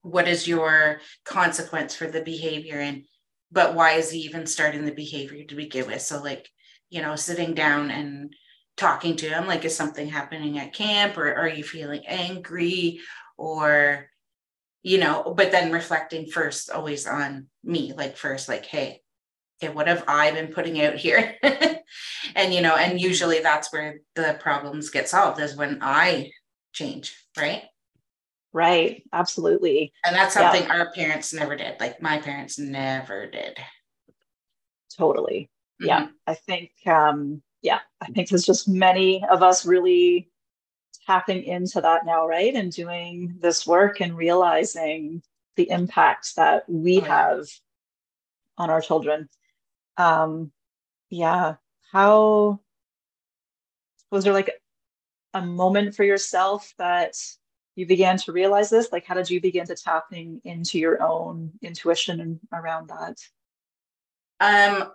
[0.02, 2.78] what is your consequence for the behavior?
[2.78, 3.04] And
[3.52, 6.02] but why is he even starting the behavior to begin with?
[6.02, 6.48] So, like,
[6.88, 8.32] you know, sitting down and
[8.80, 13.00] talking to him, like, is something happening at camp or are you feeling angry
[13.36, 14.10] or
[14.82, 19.02] you know, but then reflecting first always on me, like first, like, hey,
[19.62, 21.36] okay, what have I been putting out here?
[22.34, 26.30] and, you know, and usually that's where the problems get solved is when I
[26.72, 27.64] change, right?
[28.52, 29.04] Right.
[29.12, 29.92] Absolutely.
[30.04, 30.78] And that's something yeah.
[30.78, 31.78] our parents never did.
[31.78, 33.58] Like my parents never did.
[34.96, 35.50] Totally.
[35.80, 35.88] Mm-hmm.
[35.88, 36.06] Yeah.
[36.26, 40.30] I think, um, yeah, I think there's just many of us really
[41.06, 42.54] tapping into that now, right?
[42.54, 45.22] And doing this work and realizing
[45.56, 47.46] the impact that we oh, have
[48.56, 49.28] on our children.
[49.96, 50.52] Um,
[51.10, 51.56] yeah.
[51.92, 52.60] How
[54.10, 54.50] was there like
[55.34, 57.16] a moment for yourself that
[57.74, 58.92] you began to realize this?
[58.92, 63.18] Like, how did you begin to tapping into your own intuition around that?
[64.40, 64.92] Um,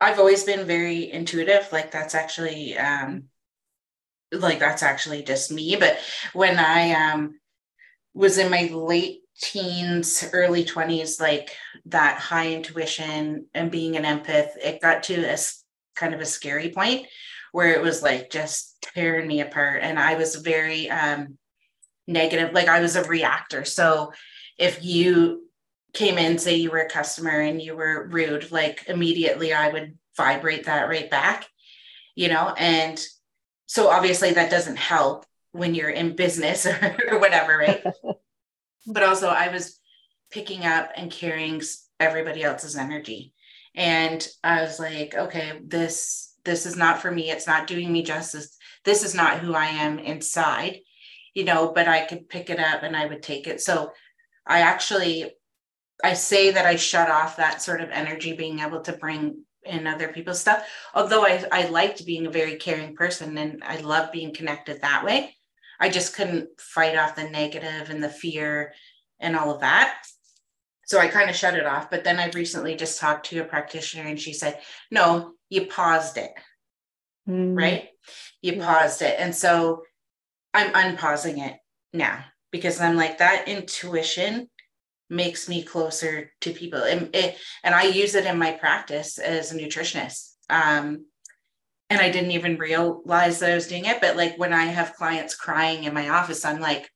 [0.00, 1.68] I've always been very intuitive.
[1.72, 3.24] Like, that's actually um,
[4.32, 5.76] like that's actually just me.
[5.76, 5.98] But
[6.32, 7.38] when I um
[8.14, 14.50] was in my late teens, early 20s, like that high intuition and being an empath,
[14.62, 15.38] it got to a
[15.96, 17.06] kind of a scary point
[17.52, 19.82] where it was like just tearing me apart.
[19.82, 21.38] And I was very um
[22.06, 23.64] negative, like I was a reactor.
[23.64, 24.12] So
[24.58, 25.49] if you
[25.92, 29.98] came in, say you were a customer and you were rude, like immediately I would
[30.16, 31.46] vibrate that right back,
[32.14, 33.02] you know, and
[33.66, 36.66] so obviously that doesn't help when you're in business
[37.08, 37.84] or, whatever, right?
[38.86, 39.78] but also I was
[40.30, 41.60] picking up and carrying
[41.98, 43.34] everybody else's energy.
[43.74, 47.30] And I was like, okay, this this is not for me.
[47.30, 48.56] It's not doing me justice.
[48.84, 50.78] This is not who I am inside,
[51.34, 53.60] you know, but I could pick it up and I would take it.
[53.60, 53.92] So
[54.46, 55.32] I actually
[56.02, 59.86] I say that I shut off that sort of energy being able to bring in
[59.86, 60.66] other people's stuff.
[60.94, 65.04] Although I, I liked being a very caring person and I love being connected that
[65.04, 65.36] way.
[65.78, 68.74] I just couldn't fight off the negative and the fear
[69.18, 70.02] and all of that.
[70.86, 71.90] So I kind of shut it off.
[71.90, 74.58] But then I recently just talked to a practitioner and she said,
[74.90, 76.32] no, you paused it.
[77.28, 77.56] Mm.
[77.56, 77.88] Right?
[78.42, 78.64] You yeah.
[78.64, 79.16] paused it.
[79.18, 79.82] And so
[80.52, 81.56] I'm unpausing it
[81.92, 84.49] now because I'm like that intuition
[85.10, 86.82] makes me closer to people.
[86.82, 90.34] And it, and i use it in my practice as a nutritionist.
[90.48, 91.06] Um,
[91.90, 94.94] and i didn't even realize that i was doing it but like when i have
[94.94, 96.88] clients crying in my office i'm like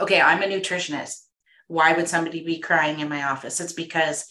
[0.00, 1.26] okay i'm a nutritionist.
[1.68, 3.60] Why would somebody be crying in my office?
[3.60, 4.26] It's because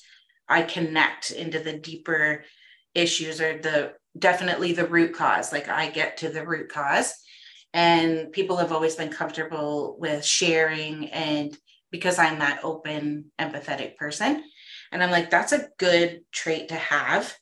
[0.48, 2.44] i connect into the deeper
[2.94, 5.54] issues or the definitely the root cause.
[5.54, 7.14] Like i get to the root cause.
[7.72, 11.56] And people have always been comfortable with sharing and
[11.92, 14.44] because I'm that open, empathetic person.
[14.92, 17.36] And I'm like, that's a good trait to have.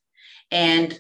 [0.52, 0.98] And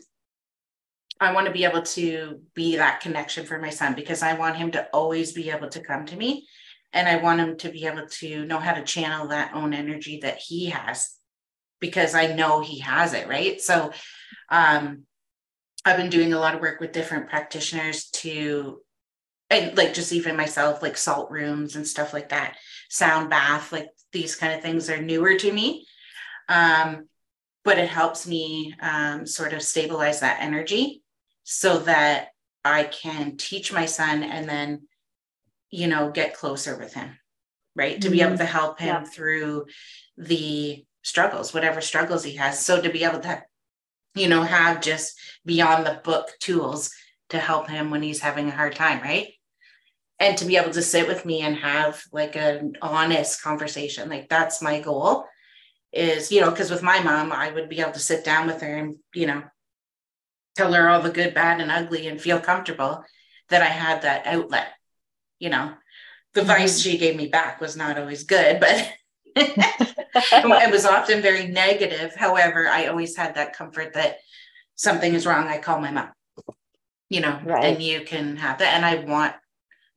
[1.20, 4.58] I want to be able to be that connection for my son because I want
[4.58, 6.48] him to always be able to come to me.
[6.94, 10.20] And I want him to be able to know how to channel that own energy
[10.22, 11.16] that he has
[11.80, 13.28] because I know he has it.
[13.28, 13.60] Right.
[13.60, 13.92] So
[14.50, 15.04] um,
[15.86, 18.82] I've been doing a lot of work with different practitioners to
[19.50, 22.58] and like just even myself, like salt rooms and stuff like that,
[22.90, 25.86] sound bath, like these kind of things are newer to me.
[26.50, 27.08] Um,
[27.64, 31.04] but it helps me um, sort of stabilize that energy
[31.44, 32.30] so that
[32.64, 34.88] I can teach my son and then,
[35.70, 37.18] you know, get closer with him,
[37.76, 37.94] right?
[37.94, 38.02] Mm-hmm.
[38.02, 38.40] To be able mm-hmm.
[38.40, 39.04] to help him yeah.
[39.04, 39.66] through
[40.18, 42.66] the struggles, whatever struggles he has.
[42.66, 43.44] So to be able to,
[44.16, 46.92] you know, have just beyond the book tools
[47.30, 49.28] to help him when he's having a hard time, right?
[50.20, 54.28] And to be able to sit with me and have like an honest conversation like
[54.30, 55.26] that's my goal
[55.94, 58.62] is, you know, because with my mom, I would be able to sit down with
[58.62, 59.44] her and, you know,
[60.56, 63.04] tell her all the good, bad, and ugly and feel comfortable
[63.50, 64.68] that I had that outlet.
[65.40, 65.74] You know,
[66.34, 66.50] the mm-hmm.
[66.50, 68.92] advice she gave me back was not always good, but
[69.36, 72.16] it was often very negative.
[72.16, 74.18] However, I always had that comfort that
[74.76, 75.48] something is wrong.
[75.48, 76.10] I call my mom,
[77.10, 77.66] you know, right.
[77.66, 78.74] and you can have that.
[78.74, 79.36] And I want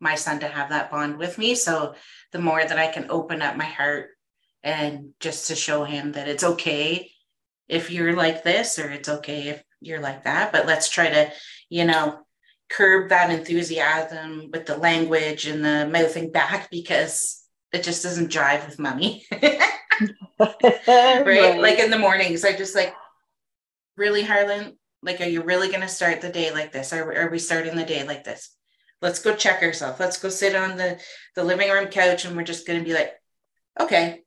[0.01, 1.55] my son to have that bond with me.
[1.55, 1.95] So
[2.33, 4.11] the more that I can open up my heart
[4.63, 7.11] and just to show him that it's okay
[7.69, 10.53] if you're like this or it's okay if you're like that.
[10.53, 11.33] But let's try to
[11.69, 12.21] you know
[12.71, 18.65] curb that enthusiasm with the language and the mouthing back because it just doesn't jive
[18.67, 21.27] with mommy right?
[21.27, 21.61] right.
[21.61, 22.95] Like in the mornings i just like
[23.97, 24.79] really harlan?
[25.03, 26.93] Like are you really going to start the day like this?
[26.93, 28.55] Are, are we starting the day like this
[29.03, 30.99] let's go check ourselves let's go sit on the
[31.35, 33.13] the living room couch and we're just going to be like
[33.79, 34.23] okay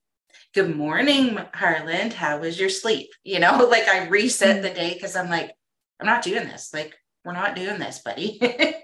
[0.53, 2.13] good morning, Harland.
[2.13, 3.09] How was your sleep?
[3.23, 5.51] You know, like I reset the day because I'm like,
[5.99, 6.71] I'm not doing this.
[6.73, 8.39] Like, we're not doing this, buddy.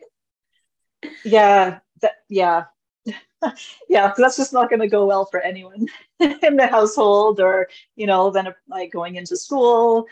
[1.23, 1.79] yeah.
[2.01, 2.65] That, yeah.
[3.89, 4.13] yeah.
[4.17, 5.87] That's just not going to go well for anyone
[6.19, 10.07] in the household or, you know, then like going into school,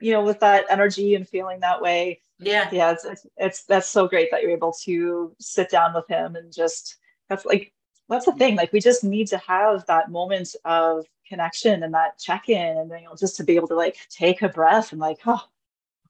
[0.00, 2.20] you know, with that energy and feeling that way.
[2.40, 2.68] Yeah.
[2.72, 2.92] Yeah.
[2.92, 6.52] It's, it's, it's that's so great that you're able to sit down with him and
[6.52, 6.96] just,
[7.30, 7.72] that's like
[8.10, 12.18] that's the thing like we just need to have that moment of connection and that
[12.18, 15.00] check-in and then you know just to be able to like take a breath and
[15.00, 15.40] like oh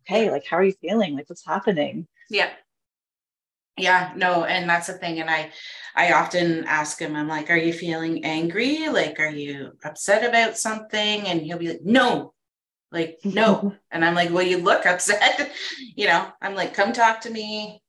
[0.00, 1.14] okay like how are you feeling?
[1.14, 2.08] Like what's happening?
[2.30, 2.50] Yeah.
[3.76, 5.50] Yeah no and that's the thing and i
[5.94, 8.88] i often ask him i'm like are you feeling angry?
[8.88, 11.26] Like are you upset about something?
[11.26, 12.32] And he'll be like no
[12.92, 15.50] like no and i'm like well you look upset
[15.96, 17.82] you know i'm like come talk to me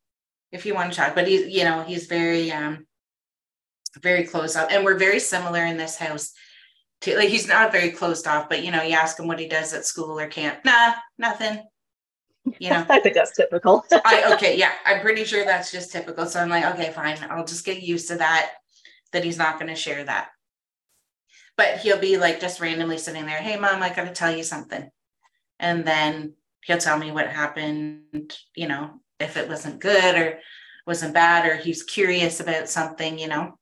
[0.52, 2.86] if you want to talk but he's you know he's very um
[4.00, 4.70] very closed off.
[4.72, 6.32] And we're very similar in this house.
[7.02, 9.48] To, like he's not very closed off, but you know, you ask him what he
[9.48, 10.60] does at school or camp.
[10.64, 11.64] Nah, nothing.
[12.60, 13.84] You know, I think that's typical.
[14.06, 16.26] I okay, yeah, I'm pretty sure that's just typical.
[16.28, 17.18] So I'm like, okay, fine.
[17.30, 18.52] I'll just get used to that.
[19.14, 20.30] That he's not going to share that.
[21.62, 23.38] But he'll be like just randomly sitting there.
[23.38, 24.90] Hey, mom, I got to tell you something,
[25.60, 28.36] and then he'll tell me what happened.
[28.56, 30.40] You know, if it wasn't good or
[30.88, 33.20] wasn't bad, or he's curious about something.
[33.20, 33.60] You know,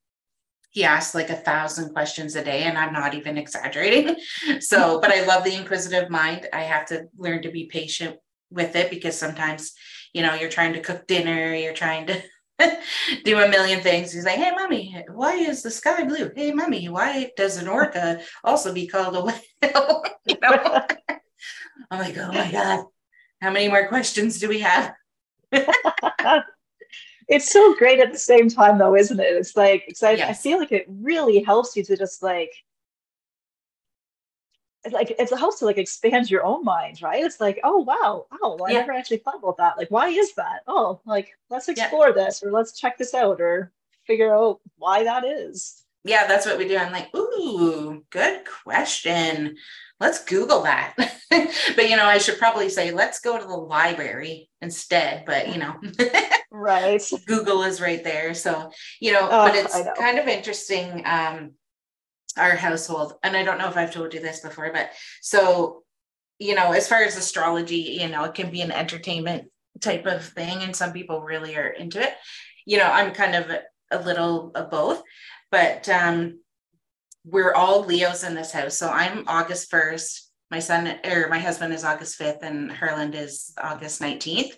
[0.70, 4.16] he asks like a thousand questions a day and i'm not even exaggerating
[4.60, 8.16] so but i love the inquisitive mind i have to learn to be patient
[8.52, 9.74] with it because sometimes
[10.14, 12.22] you know you're trying to cook dinner you're trying to
[13.24, 14.12] do a million things.
[14.12, 16.32] He's like hey mommy why is the sky blue?
[16.36, 19.22] Hey mommy why does an orca also be called a
[19.63, 20.04] whale?
[20.26, 20.86] You know?
[21.91, 22.86] I'm like oh my god.
[23.41, 24.93] How many more questions do we have?
[27.30, 29.36] It's so great at the same time though isn't it?
[29.36, 30.30] It's like it's like yes.
[30.30, 32.52] i feel like it really helps you to just like
[34.92, 37.24] like it's a helps to like expand your own mind right?
[37.24, 38.80] It's like oh wow oh well, i yeah.
[38.80, 39.78] never actually thought about that.
[39.78, 40.62] Like why is that?
[40.68, 42.13] Oh like let's explore yeah.
[42.13, 43.72] this or let's check this out or
[44.08, 45.84] figure out why that is.
[46.04, 46.78] Yeah that's what we do.
[46.78, 49.58] I'm like ooh good question.
[50.00, 50.96] Let's google that.
[51.76, 55.58] But you know i should probably say let's go to the library instead but you
[55.60, 55.76] know.
[56.52, 57.02] Right.
[57.28, 58.34] Google is right there.
[58.34, 59.94] So you know oh, but it's know.
[59.98, 61.52] kind of interesting um
[62.39, 64.89] our household and i don't know if i've told you this before but
[65.21, 65.84] so
[66.39, 69.49] you know as far as astrology you know it can be an entertainment
[69.82, 72.13] type of thing and some people really are into it.
[72.65, 75.02] You know i'm kind of a, a little of both
[75.52, 76.39] but um
[77.25, 78.78] we're all leos in this house.
[78.78, 80.21] So i'm august 1st
[80.52, 84.54] my son or my husband is august 5th and Harland is august 19th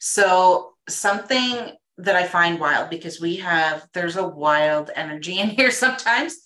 [0.00, 5.70] so something that I find wild because we have there's a wild energy in here
[5.84, 6.36] sometimes.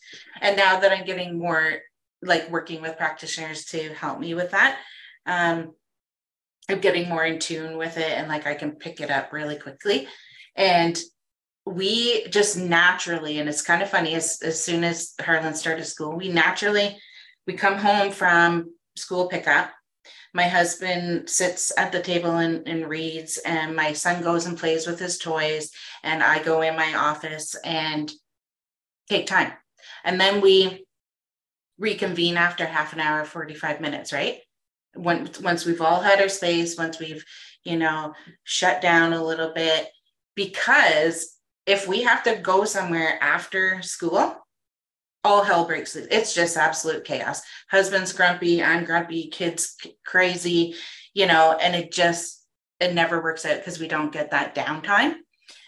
[0.41, 1.79] And now that I'm getting more
[2.23, 4.79] like working with practitioners to help me with that,
[5.27, 5.73] um,
[6.69, 9.57] I'm getting more in tune with it and like I can pick it up really
[9.57, 10.09] quickly.
[10.57, 10.99] And
[11.65, 16.17] we just naturally, and it's kind of funny, as, as soon as Harlan started school,
[16.17, 16.97] we naturally
[17.47, 19.71] we come home from school pickup
[20.35, 24.87] my husband sits at the table and, and, reads and my son goes and plays
[24.87, 25.71] with his toys
[26.03, 28.13] and i go in my office and
[29.09, 29.53] take time
[30.05, 30.85] and then we
[31.79, 34.39] reconvene after half an hour 45 minutes right
[34.95, 37.25] when, once we've all had our space once we've
[37.65, 38.15] you know
[38.45, 39.89] shut down a little bit
[40.35, 44.37] because if we have to go somewhere after school
[45.27, 46.07] all hell breaks loose.
[46.11, 47.43] It's just absolute chaos.
[47.69, 50.77] Husband's grumpy, I'm grumpy, kids crazy,
[51.15, 52.45] you know, and it just
[52.79, 55.15] it never works out because we don't get that downtime.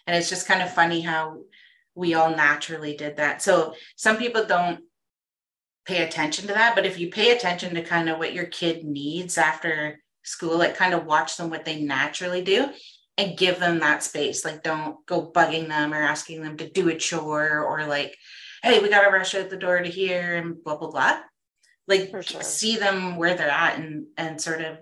[0.06, 1.38] And it's just kind of funny how
[1.98, 3.42] we all naturally did that.
[3.42, 4.80] So some people don't
[5.84, 6.76] pay attention to that.
[6.76, 10.76] But if you pay attention to kind of what your kid needs after school, like
[10.76, 12.68] kind of watch them what they naturally do
[13.16, 14.44] and give them that space.
[14.44, 18.16] Like don't go bugging them or asking them to do a chore or like,
[18.62, 21.18] hey, we gotta rush out the door to here and blah blah blah.
[21.88, 22.42] Like sure.
[22.42, 24.78] see them where they're at and and sort of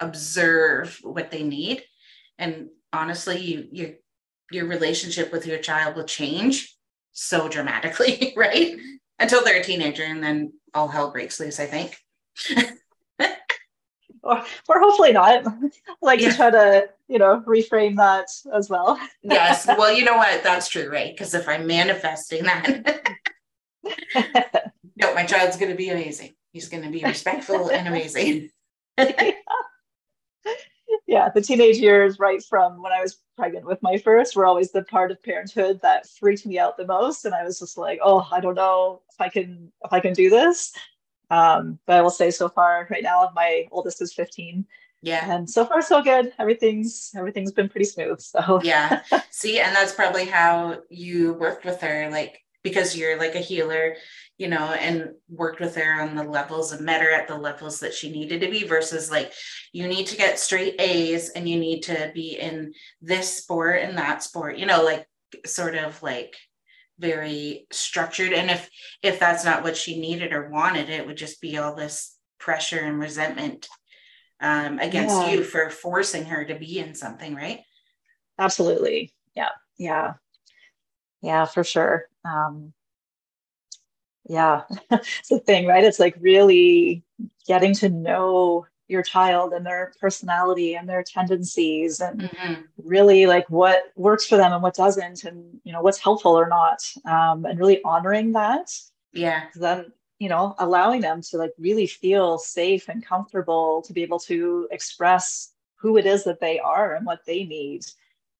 [0.00, 1.82] observe what they need.
[2.38, 3.94] And honestly, you you
[4.50, 6.76] your relationship with your child will change
[7.12, 8.76] so dramatically, right?
[9.18, 11.96] Until they're a teenager and then all hell breaks loose, I think.
[14.22, 15.44] or, or hopefully not.
[16.02, 16.30] like yeah.
[16.30, 19.00] to try to, you know, reframe that as well.
[19.22, 19.66] yes.
[19.66, 20.42] Well, you know what?
[20.42, 21.12] That's true, right?
[21.14, 23.16] Because if I'm manifesting that,
[24.96, 26.34] no, my child's going to be amazing.
[26.52, 28.50] He's going to be respectful and amazing.
[31.06, 34.72] Yeah, the teenage years, right from when I was pregnant with my first, were always
[34.72, 37.24] the part of parenthood that freaked me out the most.
[37.24, 40.12] And I was just like, oh, I don't know if I can if I can
[40.12, 40.72] do this.
[41.30, 44.64] Um, but I will say so far, right now, my oldest is 15.
[45.02, 45.32] Yeah.
[45.32, 46.32] And so far so good.
[46.38, 48.20] Everything's everything's been pretty smooth.
[48.20, 49.02] So yeah.
[49.30, 53.94] See, and that's probably how you worked with her, like because you're like a healer,
[54.38, 57.78] you know, and worked with her on the levels and met her at the levels
[57.78, 59.32] that she needed to be versus like
[59.72, 63.96] you need to get straight A's and you need to be in this sport and
[63.96, 65.06] that sport, you know, like
[65.46, 66.34] sort of like
[66.98, 68.32] very structured.
[68.32, 68.68] And if
[69.00, 72.80] if that's not what she needed or wanted it would just be all this pressure
[72.80, 73.68] and resentment
[74.40, 75.30] um, against yeah.
[75.30, 77.60] you for forcing her to be in something right?
[78.40, 79.12] Absolutely.
[79.36, 79.50] Yeah.
[79.78, 80.14] Yeah.
[81.22, 82.72] Yeah for sure um,
[84.28, 87.02] yeah it's the thing right it's like really
[87.46, 92.60] getting to know your child and their personality and their tendencies and mm-hmm.
[92.84, 96.48] really like what works for them and what doesn't and you know what's helpful or
[96.48, 98.70] not um, and really honoring that
[99.12, 104.02] yeah then you know allowing them to like really feel safe and comfortable to be
[104.02, 107.84] able to express who it is that they are and what they need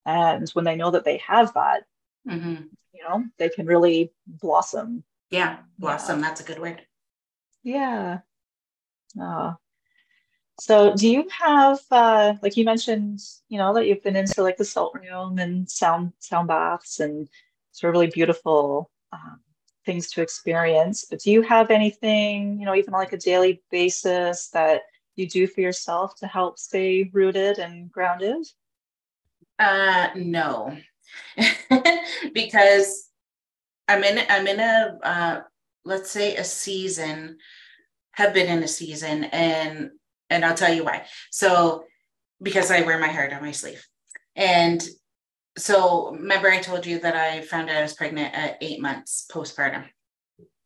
[0.05, 1.85] and when they know that they have that
[2.29, 2.63] mm-hmm.
[3.09, 6.27] Know they can really blossom yeah blossom yeah.
[6.27, 6.83] that's a good word
[7.63, 8.19] yeah
[9.19, 9.57] oh
[10.59, 14.57] so, do you have, uh, like you mentioned, you know, that you've been into like
[14.57, 17.29] the salt room and sound sound baths and
[17.73, 19.41] sort of really beautiful um,
[19.85, 21.05] things to experience.
[21.09, 24.83] But do you have anything, you know, even on like a daily basis that
[25.15, 28.47] you do for yourself to help stay rooted and grounded?
[29.59, 30.75] Uh, no,
[32.35, 33.09] because
[33.89, 35.41] I'm in I'm in a uh,
[35.85, 37.39] let's say a season,
[38.13, 39.91] have been in a season, and
[40.29, 41.07] and I'll tell you why.
[41.31, 41.85] So,
[42.43, 43.87] because I wear my heart on my sleeve.
[44.35, 44.83] And
[45.57, 49.27] so, remember, I told you that I found out I was pregnant at eight months
[49.33, 49.85] postpartum.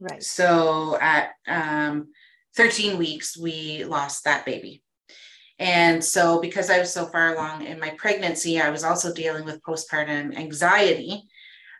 [0.01, 0.23] Right.
[0.23, 2.09] So, at um,
[2.57, 4.83] 13 weeks, we lost that baby.
[5.61, 9.45] And so, because I was so far along in my pregnancy, I was also dealing
[9.45, 11.25] with postpartum anxiety.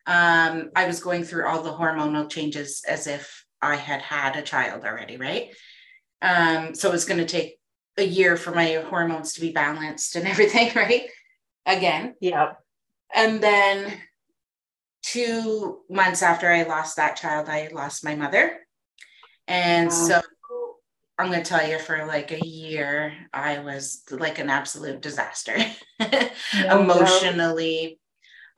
[0.07, 4.43] Um, I was going through all the hormonal changes as if I had had a
[4.43, 5.55] child already, right?
[6.21, 7.59] Um, so, it's going to take
[7.97, 11.09] a year for my hormones to be balanced and everything, right?
[11.65, 12.15] Again.
[12.21, 12.53] Yeah.
[13.15, 13.99] And then
[15.03, 18.59] two months after I lost that child, I lost my mother.
[19.49, 19.95] And wow.
[19.95, 20.21] so
[21.21, 25.57] I'm going to tell you for like a year, I was like an absolute disaster.
[26.55, 27.99] No, Emotionally,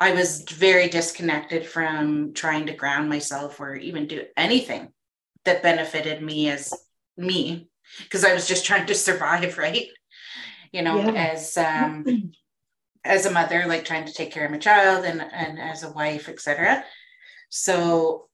[0.01, 0.07] no.
[0.07, 4.89] I was very disconnected from trying to ground myself or even do anything
[5.45, 6.73] that benefited me as
[7.17, 9.89] me because I was just trying to survive, right?
[10.73, 11.33] You know, yeah.
[11.33, 12.33] as um
[13.05, 15.93] as a mother, like trying to take care of my child and and as a
[15.93, 16.85] wife, etc.
[17.51, 18.29] So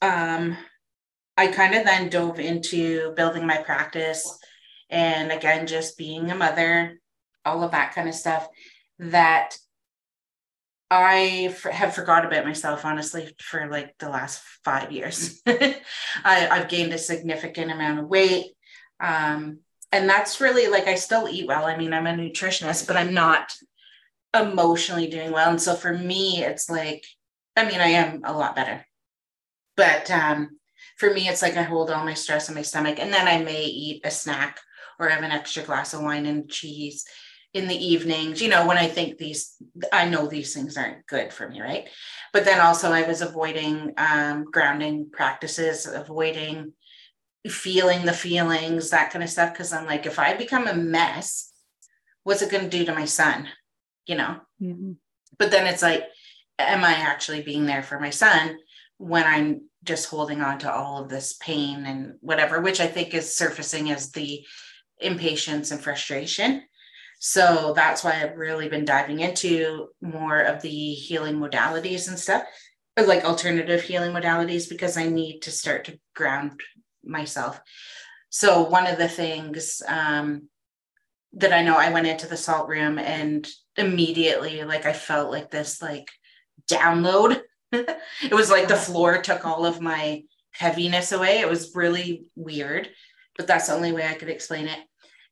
[0.00, 0.56] um
[1.36, 4.38] I kind of then dove into building my practice
[4.90, 6.98] and again just being a mother,
[7.44, 8.46] all of that kind of stuff
[8.98, 9.56] that
[10.90, 15.40] I f- have forgot about myself, honestly, for like the last five years.
[15.46, 15.80] I,
[16.24, 18.52] have gained a significant amount of weight.
[19.00, 19.60] Um,
[19.90, 21.64] and that's really like I still eat well.
[21.64, 23.54] I mean, I'm a nutritionist, but I'm not
[24.34, 25.48] emotionally doing well.
[25.48, 27.04] And so for me, it's like,
[27.56, 28.84] I mean, I am a lot better.
[29.76, 30.58] But um,
[31.02, 33.42] for me, it's like I hold all my stress in my stomach, and then I
[33.42, 34.60] may eat a snack
[35.00, 37.04] or have an extra glass of wine and cheese
[37.54, 39.56] in the evenings, you know, when I think these,
[39.92, 41.88] I know these things aren't good for me, right?
[42.32, 46.72] But then also, I was avoiding um, grounding practices, avoiding
[47.48, 49.54] feeling the feelings, that kind of stuff.
[49.54, 51.52] Cause I'm like, if I become a mess,
[52.22, 53.48] what's it going to do to my son?
[54.06, 54.36] You know?
[54.62, 54.92] Mm-hmm.
[55.36, 56.04] But then it's like,
[56.60, 58.56] am I actually being there for my son
[58.98, 63.14] when I'm just holding on to all of this pain and whatever, which I think
[63.14, 64.44] is surfacing as the
[65.00, 66.62] impatience and frustration.
[67.18, 72.42] So that's why I've really been diving into more of the healing modalities and stuff,
[72.96, 76.60] like alternative healing modalities, because I need to start to ground
[77.04, 77.60] myself.
[78.30, 80.48] So one of the things um,
[81.34, 85.50] that I know, I went into the salt room and immediately, like, I felt like
[85.50, 86.08] this, like,
[86.70, 87.40] download.
[88.22, 91.40] it was like the floor took all of my heaviness away.
[91.40, 92.88] It was really weird,
[93.36, 94.78] but that's the only way I could explain it.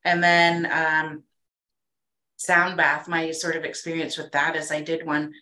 [0.05, 1.23] And then um,
[2.37, 5.33] sound bath, my sort of experience with that is I did one,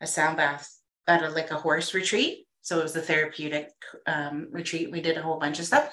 [0.00, 0.70] a sound bath
[1.06, 2.46] at a, like a horse retreat.
[2.62, 3.70] So it was a therapeutic
[4.06, 4.90] um, retreat.
[4.90, 5.92] We did a whole bunch of stuff.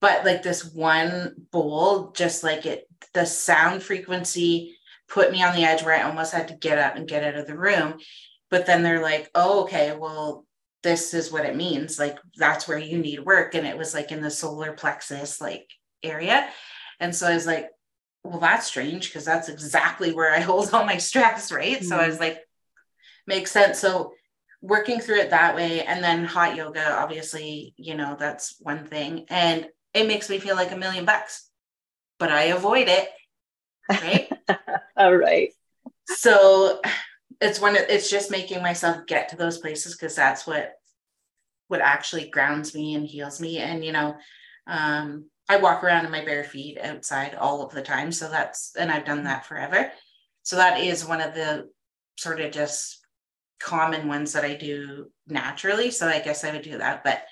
[0.00, 4.76] But like this one bowl, just like it, the sound frequency
[5.08, 7.36] put me on the edge where I almost had to get up and get out
[7.36, 7.98] of the room.
[8.52, 10.44] But then they're like, oh, okay, well,
[10.82, 11.98] this is what it means.
[11.98, 13.54] Like that's where you need work.
[13.54, 15.70] And it was like in the solar plexus like
[16.02, 16.46] area.
[17.00, 17.70] And so I was like,
[18.24, 21.78] well, that's strange because that's exactly where I hold all my stress, right?
[21.78, 21.86] Mm-hmm.
[21.86, 22.40] So I was like,
[23.26, 23.78] makes sense.
[23.78, 24.12] So
[24.60, 29.24] working through it that way, and then hot yoga, obviously, you know, that's one thing.
[29.30, 31.48] And it makes me feel like a million bucks,
[32.18, 33.08] but I avoid it.
[33.88, 34.30] Right.
[34.96, 35.52] all right.
[36.06, 36.80] So
[37.42, 40.72] it's one it's just making myself get to those places because that's what
[41.72, 43.58] what actually grounds me and heals me.
[43.58, 44.14] And you know,
[44.66, 48.12] um, I walk around in my bare feet outside all of the time.
[48.12, 49.90] So that's, and I've done that forever.
[50.42, 51.68] So that is one of the
[52.18, 53.00] sort of just
[53.58, 55.90] common ones that I do naturally.
[55.90, 57.02] So I guess I would do that.
[57.04, 57.22] But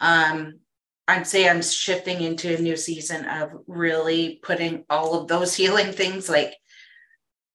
[0.00, 0.60] um,
[1.08, 5.92] I'd say I'm shifting into a new season of really putting all of those healing
[5.92, 6.54] things like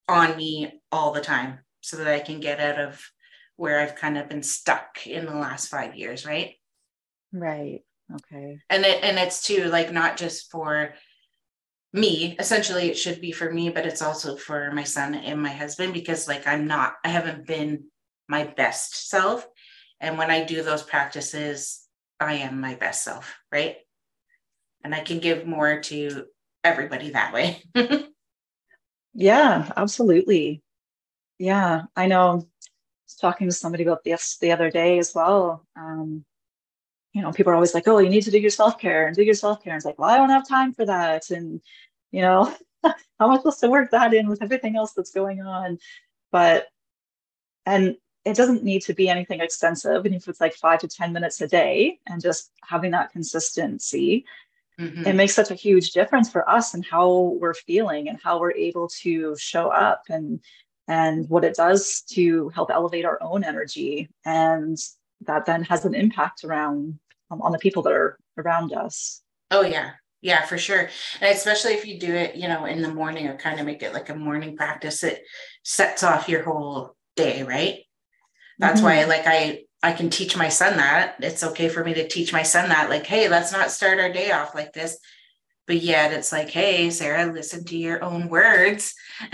[0.10, 3.02] on me all the time so that I can get out of
[3.56, 6.56] where I've kind of been stuck in the last five years, right?
[7.32, 7.82] Right.
[8.14, 8.60] Okay.
[8.70, 10.94] And it and it's too like not just for
[11.94, 15.52] me essentially it should be for me but it's also for my son and my
[15.52, 17.84] husband because like i'm not i haven't been
[18.28, 19.46] my best self
[20.00, 21.88] and when i do those practices
[22.20, 23.78] i am my best self right
[24.84, 26.26] and i can give more to
[26.64, 27.62] everybody that way
[29.14, 30.64] yeah absolutely
[31.40, 35.66] yeah i know I was talking to somebody about this the other day as well
[35.76, 36.26] um,
[37.14, 39.16] you know, people are always like, oh, you need to do your self care and
[39.16, 39.74] do your self care.
[39.74, 41.30] And it's like, well, I don't have time for that.
[41.30, 41.62] And,
[42.12, 42.54] you know,
[42.84, 45.78] how am I supposed to work that in with everything else that's going on?
[46.32, 46.68] But,
[47.66, 50.06] and it doesn't need to be anything extensive.
[50.06, 54.26] And if it's like five to 10 minutes a day and just having that consistency,
[54.80, 55.06] mm-hmm.
[55.06, 58.54] it makes such a huge difference for us and how we're feeling and how we're
[58.54, 60.40] able to show up and,
[60.88, 64.10] and what it does to help elevate our own energy.
[64.26, 64.78] And
[65.26, 67.00] that then has an impact around
[67.32, 69.22] um, on the people that are around us.
[69.52, 70.90] Oh yeah, yeah, for sure.
[71.22, 73.84] And especially if you do it, you know, in the morning or kind of make
[73.84, 75.24] it like a morning practice, it
[75.64, 77.80] sets off your whole day, right?
[78.60, 78.86] That's mm-hmm.
[78.86, 81.18] why like I I can teach my son that.
[81.20, 84.12] It's okay for me to teach my son that, like, hey, let's not start our
[84.12, 84.98] day off like this.
[85.68, 88.96] But yet it's like, hey, Sara, listen to your own words.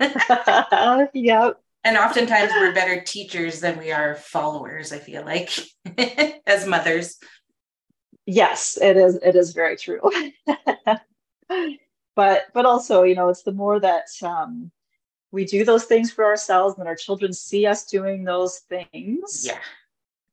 [1.14, 1.60] yep.
[1.84, 5.50] And oftentimes we're better teachers than we are followers i feel like
[6.46, 7.18] as mothers.
[8.26, 10.00] Yes it is it is very true.
[12.16, 14.70] But but also you know it's the more that um,
[15.32, 19.58] we do those things for ourselves and our children see us doing those things yeah.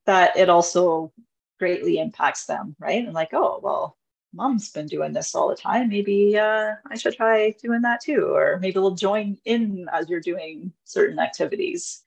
[0.06, 1.12] that it also
[1.60, 3.04] greatly impacts them right?
[3.04, 3.98] And like oh well
[4.34, 5.90] mom's been doing this all the time.
[5.90, 8.32] Maybe uh, I should try doing that too.
[8.34, 12.02] Or maybe we'll join in as you're doing certain activities.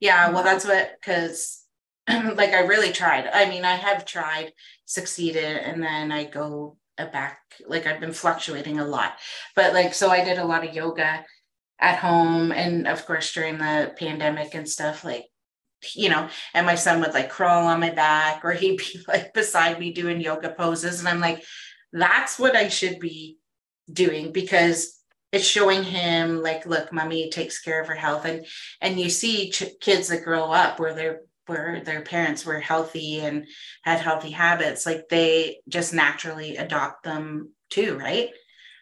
[0.00, 1.64] Yeah, well, that's what, because
[2.08, 3.28] like I really tried.
[3.32, 4.52] I mean, I have tried,
[4.84, 7.40] succeeded, and then I go back.
[7.66, 9.18] Like I've been fluctuating a lot.
[9.54, 11.24] But like, so I did a lot of yoga
[11.78, 12.52] at home.
[12.52, 15.26] And of course, during the pandemic and stuff, like,
[15.94, 19.34] you know, and my son would like crawl on my back or he'd be like
[19.34, 21.00] beside me doing yoga poses.
[21.00, 21.44] And I'm like,
[21.92, 23.38] that's what I should be
[23.92, 24.98] doing because
[25.32, 28.24] it's showing him like, look, mommy takes care of her health.
[28.24, 28.46] And,
[28.80, 33.20] and you see ch- kids that grow up where they're, where their parents were healthy
[33.20, 33.46] and
[33.82, 37.96] had healthy habits, like they just naturally adopt them too.
[37.98, 38.30] Right.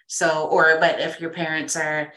[0.07, 2.13] So, or, but if your parents are,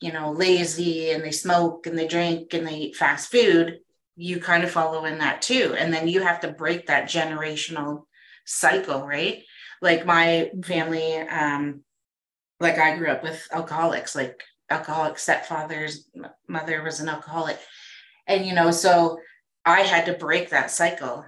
[0.00, 3.78] you know, lazy and they smoke and they drink and they eat fast food,
[4.22, 5.74] you kind of follow in that too.
[5.76, 8.04] And then you have to break that generational
[8.44, 9.42] cycle, right?
[9.80, 11.82] Like my family, um,
[12.60, 16.08] like I grew up with alcoholics, like alcoholic stepfather's
[16.48, 17.58] mother was an alcoholic.
[18.26, 19.18] And, you know, so
[19.64, 21.24] I had to break that cycle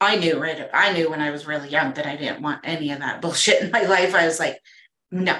[0.00, 2.92] I knew right I knew when I was really young that I didn't want any
[2.92, 4.14] of that bullshit in my life.
[4.14, 4.58] I was like,
[5.10, 5.38] no.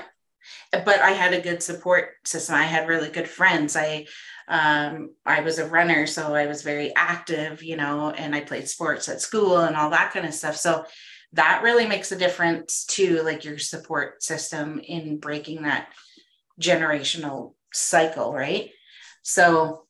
[0.72, 2.54] But I had a good support system.
[2.54, 3.76] I had really good friends.
[3.76, 4.06] I
[4.48, 8.68] um, I was a runner, so I was very active, you know, and I played
[8.68, 10.56] sports at school and all that kind of stuff.
[10.56, 10.84] So
[11.32, 15.88] that really makes a difference to like your support system in breaking that
[16.60, 18.70] generational cycle, right?
[19.22, 19.86] So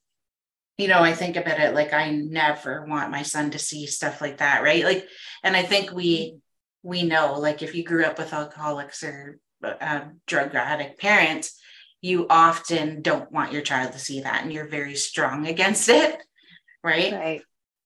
[0.78, 4.20] you know, I think about it like I never want my son to see stuff
[4.20, 4.84] like that, right?
[4.84, 5.08] Like,
[5.42, 6.38] and I think we
[6.82, 11.58] we know, like, if you grew up with alcoholics or uh, drug addict parents,
[12.06, 16.16] you often don't want your child to see that, and you're very strong against it,
[16.84, 17.12] right?
[17.12, 17.42] Right.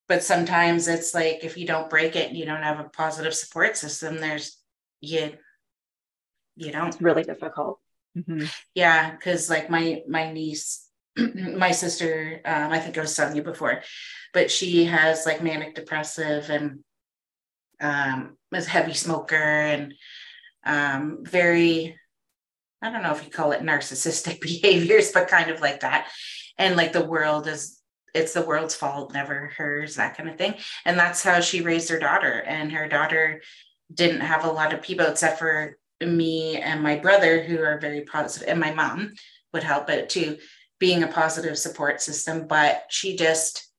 [0.08, 3.34] But sometimes it's like if you don't break it, and you don't have a positive
[3.34, 4.20] support system.
[4.20, 4.58] There's
[5.00, 5.32] you,
[6.56, 6.88] you don't.
[6.88, 7.80] It's really difficult.
[8.16, 8.44] Mm-hmm.
[8.74, 13.42] Yeah, because like my my niece my sister, um, I think I was telling you
[13.42, 13.82] before,
[14.34, 16.80] but she has like manic depressive and
[17.80, 19.94] um, is heavy smoker and
[20.64, 21.96] um, very,
[22.82, 26.08] I don't know if you call it narcissistic behaviors, but kind of like that.
[26.58, 27.80] And like the world is,
[28.14, 30.54] it's the world's fault, never hers, that kind of thing.
[30.84, 32.42] And that's how she raised her daughter.
[32.46, 33.40] And her daughter
[33.92, 38.02] didn't have a lot of people except for me and my brother, who are very
[38.02, 39.12] positive, and my mom
[39.52, 40.38] would help it too
[40.78, 43.70] being a positive support system, but she just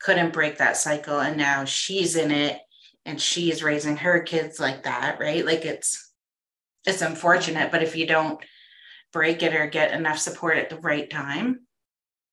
[0.00, 1.18] couldn't break that cycle.
[1.18, 2.60] And now she's in it
[3.06, 5.44] and she's raising her kids like that, right?
[5.44, 6.11] Like it's
[6.86, 8.42] it's unfortunate, but if you don't
[9.12, 11.60] break it or get enough support at the right time,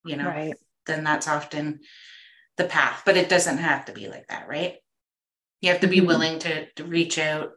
[0.05, 0.55] you know, right.
[0.85, 1.81] then that's often
[2.57, 3.03] the path.
[3.05, 4.75] But it doesn't have to be like that, right?
[5.61, 6.07] You have to be mm-hmm.
[6.07, 7.51] willing to, to reach out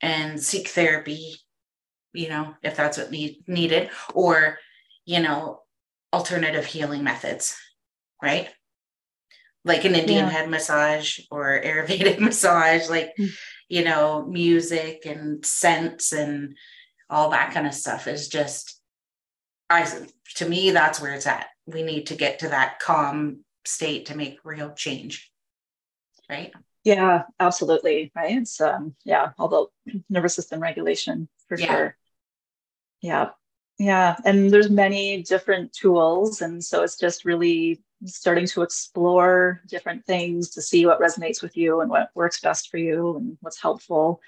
[0.00, 1.36] and seek therapy,
[2.12, 4.58] you know, if that's what need, needed, or,
[5.04, 5.60] you know,
[6.12, 7.56] alternative healing methods,
[8.22, 8.48] right?
[9.64, 10.30] Like an Indian yeah.
[10.30, 13.30] head massage or Ayurvedic massage, like, mm.
[13.68, 16.56] You know, music and scents and
[17.10, 18.80] all that kind of stuff is just,
[19.68, 19.86] I,
[20.36, 21.46] to me, that's where it's at.
[21.66, 25.30] We need to get to that calm state to make real change,
[26.30, 26.52] right?
[26.84, 28.12] Yeah, absolutely.
[28.14, 28.36] Right.
[28.36, 29.48] It's, um, yeah, all
[29.84, 31.66] the nervous system regulation for yeah.
[31.66, 31.96] sure.
[33.02, 33.30] Yeah
[33.78, 40.04] yeah and there's many different tools and so it's just really starting to explore different
[40.04, 43.60] things to see what resonates with you and what works best for you and what's
[43.60, 44.20] helpful.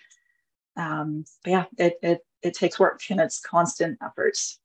[0.76, 4.58] Um, but yeah it, it it takes work and it's constant efforts.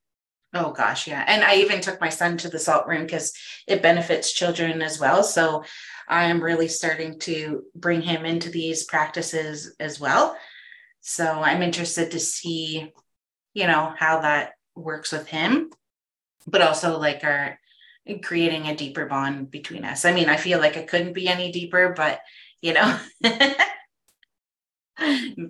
[0.54, 1.24] Oh gosh yeah.
[1.28, 3.34] And i even took my son to the salt room because
[3.68, 5.24] it benefits children as well.
[5.24, 5.64] So
[6.08, 10.38] i am really starting to bring him into these practices as well.
[11.02, 12.92] So i'm interested to see
[13.54, 15.70] you know how that works with him,
[16.48, 17.60] but also like our
[18.22, 20.06] creating a deeper bond between us.
[20.06, 22.22] I mean, I feel like it couldn't be any deeper, but
[22.62, 23.00] you know,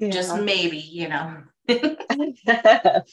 [0.10, 1.43] just maybe, you know.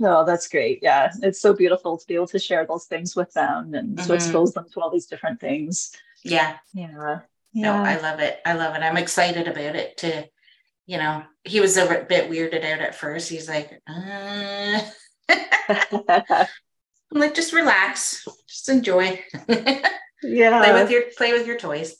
[0.00, 0.80] no, that's great.
[0.82, 4.06] Yeah, it's so beautiful to be able to share those things with them and mm-hmm.
[4.06, 5.92] to expose them to all these different things.
[6.24, 6.56] Yeah.
[6.74, 7.20] Yeah.
[7.52, 7.72] Yeah.
[7.72, 8.40] No, I love it.
[8.44, 8.82] I love it.
[8.82, 10.28] I'm excited about it to,
[10.86, 13.28] you know, he was a bit weirded out at first.
[13.28, 14.80] He's like, uh,
[17.12, 19.20] I'm like, just relax, just enjoy.
[20.22, 20.62] yeah.
[20.64, 21.96] play with your play with your toys.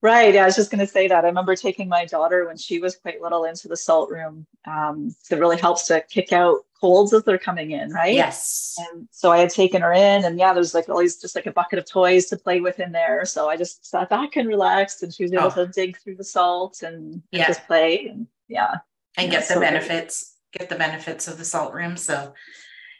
[0.00, 0.34] Right.
[0.34, 1.24] Yeah, I was just going to say that.
[1.24, 4.48] I remember taking my daughter when she was quite little into the salt room.
[4.66, 8.12] Um, it really helps to kick out colds as they're coming in, right?
[8.12, 8.74] Yes.
[8.90, 11.52] And so I had taken her in, and yeah, there's like always just like a
[11.52, 13.24] bucket of toys to play with in there.
[13.24, 15.50] So I just sat back and relaxed, and she was able oh.
[15.50, 17.46] to dig through the salt and, and yeah.
[17.46, 18.08] just play.
[18.08, 18.78] And yeah.
[19.16, 21.96] And get the so benefits get the benefits of the salt room.
[21.96, 22.34] So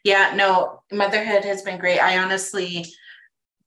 [0.05, 2.01] yeah, no, motherhood has been great.
[2.01, 2.87] I honestly,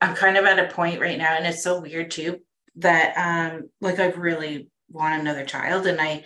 [0.02, 2.40] I'm kind of at a point right now, and it's so weird too,
[2.78, 6.26] that um, like I really want another child, and I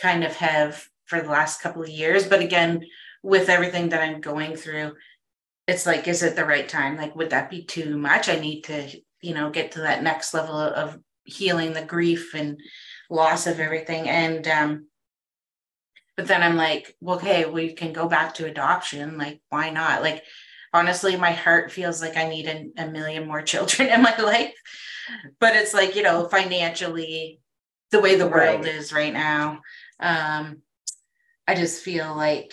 [0.00, 2.26] kind of have for the last couple of years.
[2.26, 2.84] But again,
[3.22, 4.94] with everything that I'm going through,
[5.66, 6.96] it's like, is it the right time?
[6.96, 8.28] Like, would that be too much?
[8.28, 8.88] I need to,
[9.20, 12.58] you know, get to that next level of healing the grief and
[13.10, 14.08] loss of everything.
[14.08, 14.86] And um,
[16.18, 19.18] but then I'm like, well, okay, we can go back to adoption.
[19.18, 20.02] Like, why not?
[20.02, 20.24] Like,
[20.74, 24.52] honestly, my heart feels like I need a, a million more children in my life.
[25.38, 27.40] But it's like, you know, financially,
[27.92, 28.66] the way the world right.
[28.66, 29.60] is right now,
[30.00, 30.60] um,
[31.46, 32.52] I just feel like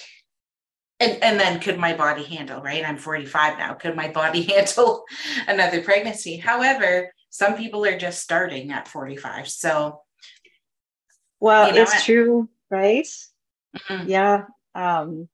[0.99, 5.03] and and then could my body handle right i'm 45 now could my body handle
[5.45, 10.03] another pregnancy however some people are just starting at 45 so
[11.41, 13.05] well you know, it's true right
[13.77, 14.09] Mm-hmm.
[14.09, 14.45] Yeah.
[14.73, 15.27] Um,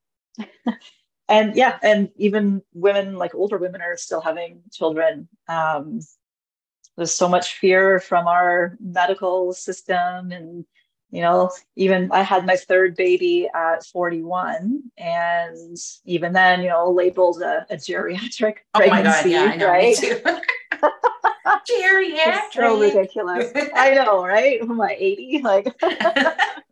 [1.28, 5.28] and yeah, and even women, like older women, are still having children.
[5.48, 6.02] Um,
[6.98, 10.66] there's so much fear from our medical system and
[11.10, 16.92] you know even i had my third baby at 41 and even then you know
[16.92, 19.98] labeled a, a geriatric oh pregnancy my God, yeah, right
[21.70, 25.68] geriatric it's so ridiculous i know right am i 80 like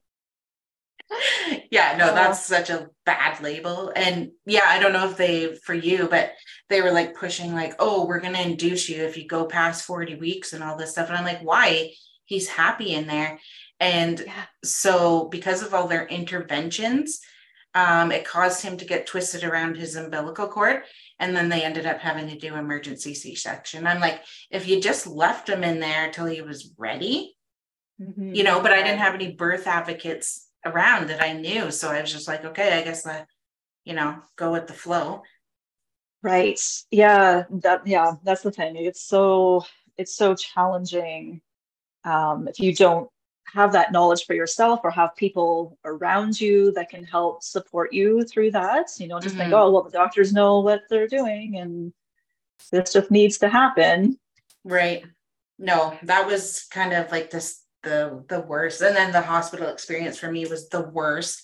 [1.72, 3.92] yeah no that's such a bad label.
[3.96, 6.34] And yeah i don't know if they for you but
[6.70, 9.86] they were like pushing like oh we're going to induce you if you go past
[9.86, 11.10] 40 weeks and all this stuff.
[11.10, 11.94] And i'm like why?
[12.26, 13.40] He's happy in there.
[13.80, 14.46] And yeah.
[14.64, 17.20] so because of all their interventions
[17.76, 20.82] um, it caused him to get twisted around his umbilical cord
[21.20, 23.86] and then they ended up having to do emergency c-section.
[23.86, 27.36] I'm like if you just left him in there till he was ready
[28.02, 28.34] mm-hmm.
[28.34, 31.72] you know but i didn't have any birth advocates around that I knew.
[31.72, 33.26] So I was just like, okay, I guess I,
[33.86, 35.24] you know, go with the flow.
[36.22, 36.60] Right.
[36.92, 37.44] Yeah.
[37.50, 38.76] That yeah, that's the thing.
[38.76, 39.66] It's so
[39.98, 41.42] it's so challenging
[42.04, 43.10] um, if you don't
[43.54, 48.24] have that knowledge for yourself or have people around you that can help support you
[48.24, 48.88] through that.
[48.98, 49.46] You know, just mm-hmm.
[49.46, 51.94] think, oh well, the doctors know what they're doing and
[52.72, 54.20] this just needs to happen.
[54.64, 55.04] Right.
[55.58, 58.82] No, that was kind of like this the the worst.
[58.82, 61.44] And then the hospital experience for me was the worst.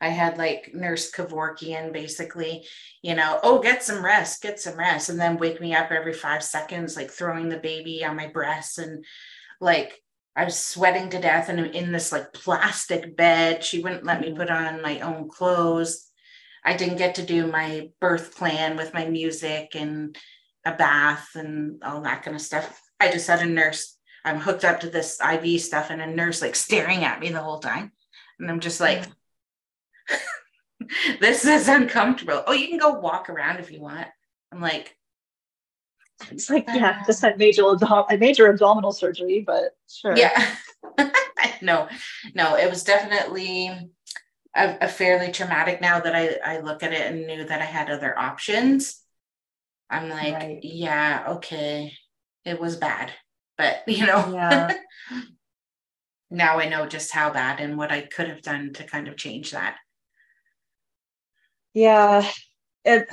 [0.00, 2.66] I had like Nurse Kevorkian basically,
[3.02, 6.12] you know, oh, get some rest, get some rest, and then wake me up every
[6.12, 8.78] five seconds, like throwing the baby on my breast.
[8.78, 9.04] And
[9.60, 10.02] like
[10.34, 13.62] I was sweating to death and I'm in this like plastic bed.
[13.62, 14.38] She wouldn't let me mm-hmm.
[14.38, 16.08] put on my own clothes.
[16.64, 20.16] I didn't get to do my birth plan with my music and
[20.64, 22.80] a bath and all that kind of stuff.
[22.98, 26.40] I just had a nurse I'm hooked up to this IV stuff and a nurse
[26.42, 27.92] like staring at me the whole time.
[28.38, 29.04] And I'm just like,
[31.20, 32.42] this is uncomfortable.
[32.46, 34.06] Oh, you can go walk around if you want.
[34.52, 34.96] I'm like,
[36.30, 40.16] it's like, yeah, just had major, a major abdominal surgery, but sure.
[40.16, 40.54] Yeah.
[41.62, 41.88] no,
[42.34, 43.68] no, it was definitely
[44.54, 47.64] a, a, fairly traumatic now that I, I look at it and knew that I
[47.64, 49.00] had other options.
[49.90, 50.60] I'm like, right.
[50.62, 51.92] yeah, okay,
[52.44, 53.12] it was bad
[53.62, 54.32] but you know?
[54.32, 54.74] Yeah.
[56.30, 59.16] now i know just how bad and what i could have done to kind of
[59.16, 59.76] change that.
[61.74, 62.28] Yeah.
[62.84, 63.08] It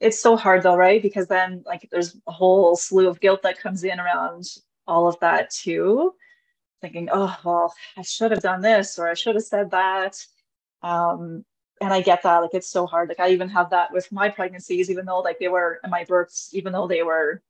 [0.00, 1.02] it's so hard though right?
[1.02, 4.44] Because then like there's a whole slew of guilt that comes in around
[4.86, 6.14] all of that too.
[6.80, 10.16] Thinking oh well i should have done this or i should have said that.
[10.82, 11.44] Um
[11.82, 13.08] and i get that like it's so hard.
[13.08, 16.50] Like i even have that with my pregnancies even though like they were my births
[16.54, 17.42] even though they were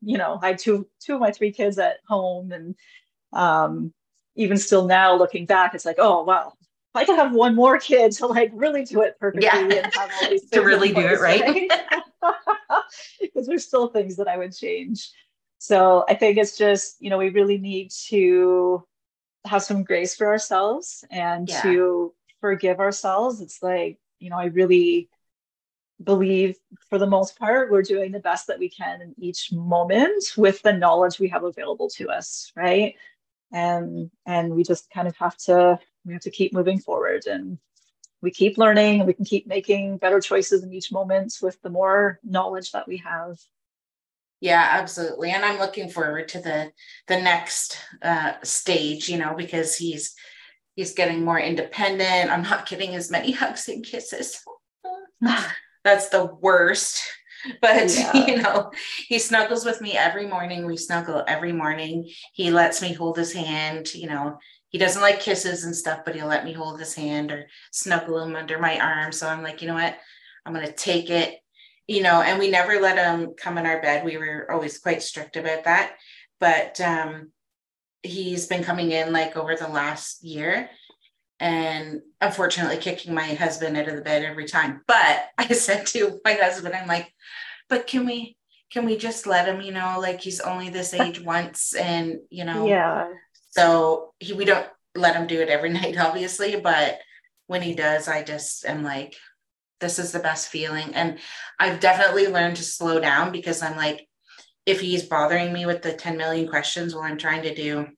[0.00, 2.74] you know, I had two two of my three kids at home, and
[3.32, 3.92] um,
[4.36, 6.52] even still now looking back, it's like, oh wow,
[6.94, 9.58] if I could have one more kid to like really do it perfectly yeah.
[9.58, 11.70] and have all these to really do it right.
[13.20, 15.10] Because there's still things that I would change.
[15.58, 18.84] So I think it's just, you know, we really need to
[19.46, 21.62] have some grace for ourselves and yeah.
[21.62, 23.40] to forgive ourselves.
[23.40, 25.08] It's like, you know, I really
[26.02, 26.56] believe
[26.88, 30.60] for the most part we're doing the best that we can in each moment with
[30.62, 32.94] the knowledge we have available to us right?
[33.52, 37.58] And and we just kind of have to we have to keep moving forward and
[38.22, 41.70] we keep learning and we can keep making better choices in each moment with the
[41.70, 43.38] more knowledge that we have.
[44.40, 45.30] Yeah absolutely.
[45.30, 46.72] And i'm looking forward to the
[47.06, 50.14] the next uh stage you know because he's
[50.74, 52.30] he's getting more independent.
[52.30, 54.42] I'm not getting as many hugs and kisses
[55.84, 57.00] that's the worst.
[57.60, 58.12] But yeah.
[58.28, 58.70] you know
[59.08, 60.64] he snuggles with me every morning.
[60.64, 62.08] We snuggle every morning.
[62.34, 64.38] He lets me hold his hand you know.
[64.68, 68.22] He doesn't like kisses and stuff but he'll let me hold his hand or snuggle
[68.22, 69.10] him under my arm.
[69.10, 69.96] So i'm like you know what?
[70.46, 71.40] I'm going to take it
[71.88, 74.04] you know and we never let him come in our bed.
[74.04, 75.94] We were always quite strict about that.
[76.38, 77.32] But um
[78.04, 80.70] he's been coming in like over the last year
[81.42, 84.80] and unfortunately kicking my husband out of the bed every time.
[84.86, 87.12] But I said to my husband, I'm like,
[87.68, 88.36] but can we
[88.72, 92.44] can we just let him, you know, like he's only this age once and you
[92.44, 93.08] know, yeah.
[93.50, 97.00] So he we don't let him do it every night, obviously, but
[97.48, 99.16] when he does, I just am like,
[99.80, 100.94] this is the best feeling.
[100.94, 101.18] And
[101.58, 104.06] I've definitely learned to slow down because I'm like,
[104.64, 107.88] if he's bothering me with the 10 million questions while I'm trying to do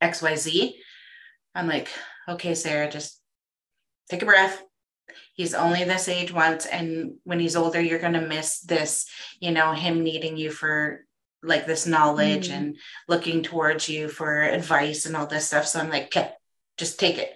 [0.00, 0.74] XYZ,
[1.56, 1.88] I'm like,
[2.28, 3.20] okay, Sara, just
[4.10, 4.62] take a breath.
[5.34, 6.66] He's only this age once.
[6.66, 9.08] And when he's older, you're going to miss this,
[9.40, 11.04] you know, him needing you for
[11.42, 12.54] like this knowledge mm.
[12.54, 12.76] and
[13.06, 15.66] looking towards you for advice and all this stuff.
[15.66, 16.32] So I'm like, okay,
[16.76, 17.32] just take it.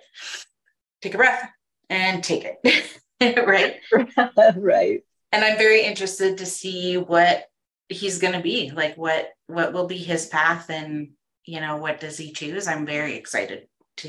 [1.00, 1.48] Take a breath
[1.88, 2.96] and take it.
[3.46, 3.76] right.
[4.56, 5.04] right.
[5.30, 7.46] And I'm very interested to see what
[7.92, 11.10] he's going to be like what what will be his path and
[11.44, 14.08] you know what does he choose i'm very excited to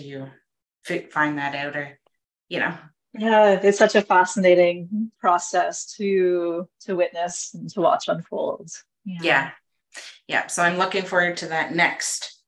[1.11, 1.99] find that out or
[2.49, 2.73] you know.
[3.17, 8.69] Yeah it's such a fascinating process to to witness and to watch unfold.
[9.05, 9.19] Yeah.
[9.21, 9.51] Yeah,
[10.27, 10.47] yeah.
[10.47, 12.41] so i'm looking forward to that next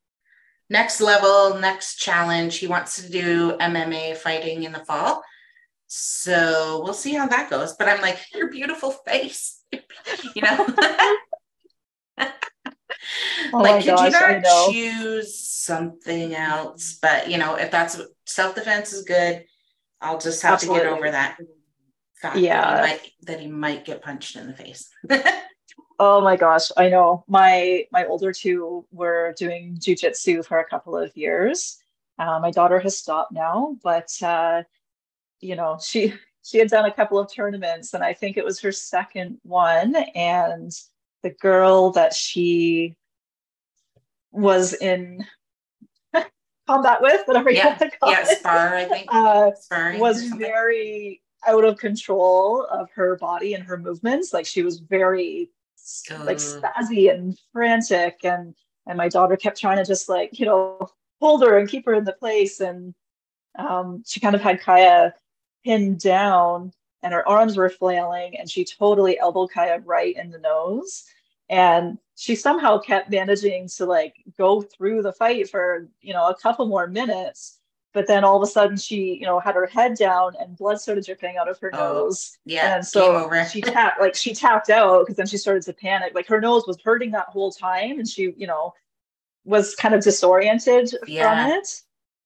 [0.69, 2.57] next level next challenge.
[2.57, 5.21] He wants to do mma fighting in the fall.
[5.87, 7.73] So we'll see how that goes.
[7.73, 9.61] But i'm like your beautiful face.
[10.35, 10.67] You know
[13.53, 16.97] oh like could gosh, you not choose something else?
[17.01, 19.45] But you know if that's self-defense is good
[20.01, 20.79] i'll just have Absolutely.
[20.79, 21.37] to get over that
[22.15, 24.89] fact yeah that he, might, that he might get punched in the face.
[25.97, 27.23] Oh my gosh i know.
[27.25, 31.77] My my older two were doing jujitsu for a couple of years.
[32.19, 34.63] Uh, my daughter has stopped now but uh,
[35.39, 38.59] you know she she had done a couple of tournaments and i think it was
[38.59, 40.71] her second one and
[41.25, 42.95] the girl that she
[44.31, 45.25] was in
[46.67, 47.63] combat with, whatever yeah.
[47.63, 48.37] you want to call yeah, it.
[48.37, 49.07] spar, I think.
[49.11, 49.51] Uh,
[49.97, 54.33] was very out of control of her body and her movements.
[54.33, 55.49] Like she was very
[56.11, 56.23] uh.
[56.25, 58.53] like spazzy and frantic, and
[58.85, 60.87] and my daughter kept trying to just like you know
[61.19, 62.93] hold her and keep her in the place, and
[63.57, 65.15] um, she kind of had Kaya
[65.63, 66.71] pinned down,
[67.05, 71.05] and her arms were flailing, and she totally elbowed Kaya right in the nose.
[71.47, 76.35] And she somehow kept managing to like go through the fight for you know a
[76.35, 77.59] couple more minutes
[77.93, 80.79] but then all of a sudden she you know had her head down and blood
[80.79, 82.37] started dripping out of her oh, nose.
[82.45, 86.13] yeah and so she tapped like she tapped out because then she started to panic.
[86.15, 88.73] Like her nose was hurting that whole time and she you know
[89.45, 91.45] was kind of disoriented yeah.
[91.45, 91.81] from it.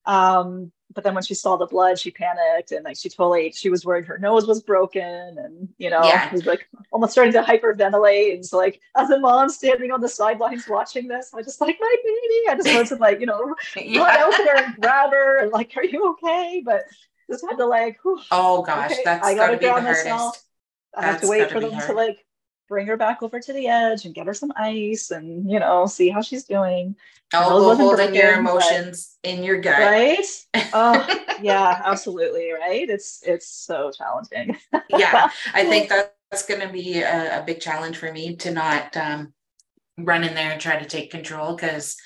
[0.06, 3.70] Um but then when she saw the blood, she panicked and like she totally she
[3.70, 6.32] was worried her nose was broken and you know yeah.
[6.32, 8.34] was like almost starting to hyperventilate.
[8.34, 11.78] And so like as a mom standing on the sidelines watching this, I just like
[11.80, 12.50] my baby.
[12.50, 14.02] I just wanted to like, you know, yeah.
[14.02, 16.64] run out there and grab her and like, are you okay?
[16.66, 16.86] But
[17.30, 20.20] just had to like, whew, oh gosh, okay, that's I gotta ground myself.
[20.20, 20.46] Hardest.
[20.96, 22.26] I have to wait for them to like
[22.70, 25.86] bring her back over to the edge and get her some ice and you know
[25.86, 26.96] see how she's doing.
[27.34, 29.80] Oh holding your emotions but, in your gut.
[29.80, 30.26] Right?
[30.74, 31.08] Oh
[31.42, 32.90] yeah absolutely right?
[32.90, 34.58] It's it's so challenging.
[34.90, 35.90] Yeah i think
[36.32, 39.34] that's going to be a, a, big challenge for me to not um,
[39.98, 41.98] run in there and try to take control because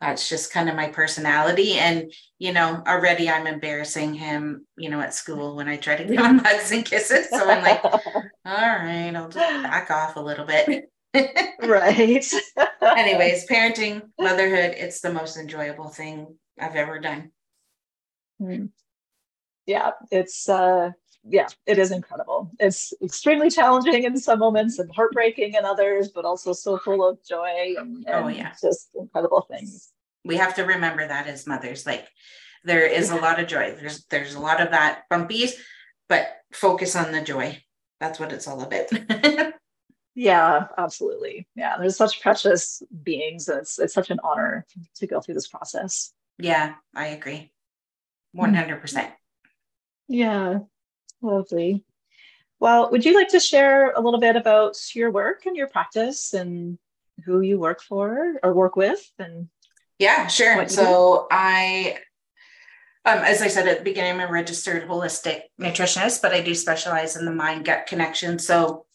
[0.00, 5.00] that's just kind of my personality and you know already i'm embarrassing him you know
[5.00, 8.00] at school when i try to give him hugs and kisses so i'm like all
[8.44, 10.90] right i'll just back off a little bit.
[11.60, 12.24] Right.
[12.82, 17.32] Anyways parenting motherhood it's the most enjoyable thing i've ever done.
[18.38, 18.66] Hmm.
[19.66, 20.90] yeah it's uh
[21.24, 22.50] yeah it is incredible.
[22.58, 27.18] It's extremely challenging in some moments and heartbreaking in others but also so full of
[27.24, 28.52] joy and, oh, and oh yeah.
[28.60, 29.92] just incredible things.
[30.24, 32.08] We have to remember that as mothers like
[32.64, 33.74] there is a lot of joy.
[33.74, 35.52] There's there's a lot of that bumpies
[36.08, 37.62] but focus on the joy.
[38.00, 38.88] That's what it's all about.
[40.14, 41.46] Yeah absolutely.
[41.54, 44.66] Yeah there's such precious beings it's it's such an honor
[44.96, 46.12] to go through this process.
[46.38, 47.52] Yeah i agree.
[48.36, 49.12] 100%
[50.08, 50.58] yeah
[51.22, 51.84] lovely
[52.60, 56.34] well would you like to share a little bit about your work and your practice
[56.34, 56.78] and
[57.24, 59.48] who you work for or work with and
[59.98, 60.68] yeah, sure.
[60.68, 61.98] So I,
[63.04, 66.54] um, as I said at the beginning, I'm a registered holistic nutritionist, but I do
[66.54, 68.38] specialize in the mind gut connection.
[68.38, 68.86] So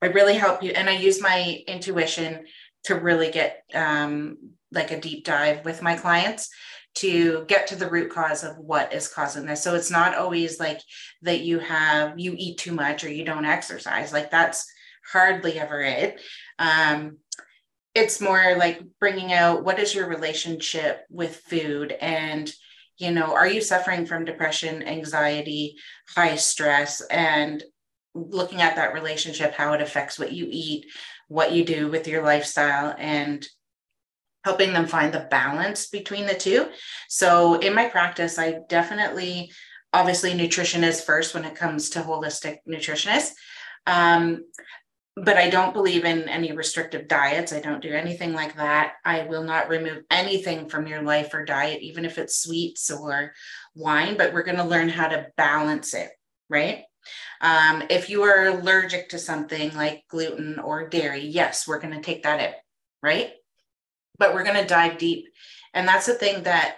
[0.00, 2.44] I really help you, and I use my intuition
[2.84, 4.36] to really get um,
[4.70, 6.50] like a deep dive with my clients
[6.94, 9.62] to get to the root cause of what is causing this.
[9.62, 10.80] So it's not always like
[11.22, 14.12] that you have you eat too much or you don't exercise.
[14.12, 14.66] Like that's
[15.10, 16.20] hardly ever it.
[16.58, 17.18] Um,
[17.94, 22.52] it's more like bringing out what is your relationship with food and
[22.98, 25.76] you know are you suffering from depression anxiety
[26.14, 27.62] high stress and
[28.14, 30.86] looking at that relationship how it affects what you eat
[31.28, 33.46] what you do with your lifestyle and
[34.44, 36.68] helping them find the balance between the two
[37.08, 39.50] so in my practice i definitely
[39.92, 43.32] obviously nutrition is first when it comes to holistic nutritionists
[43.86, 44.44] um,
[45.16, 47.52] but I don't believe in any restrictive diets.
[47.52, 48.94] I don't do anything like that.
[49.04, 53.34] I will not remove anything from your life or diet, even if it's sweets or
[53.74, 56.10] wine, but we're going to learn how to balance it,
[56.48, 56.84] right?
[57.42, 62.00] Um, if you are allergic to something like gluten or dairy, yes, we're going to
[62.00, 62.54] take that in,
[63.02, 63.32] right?
[64.18, 65.26] But we're going to dive deep.
[65.74, 66.76] And that's the thing that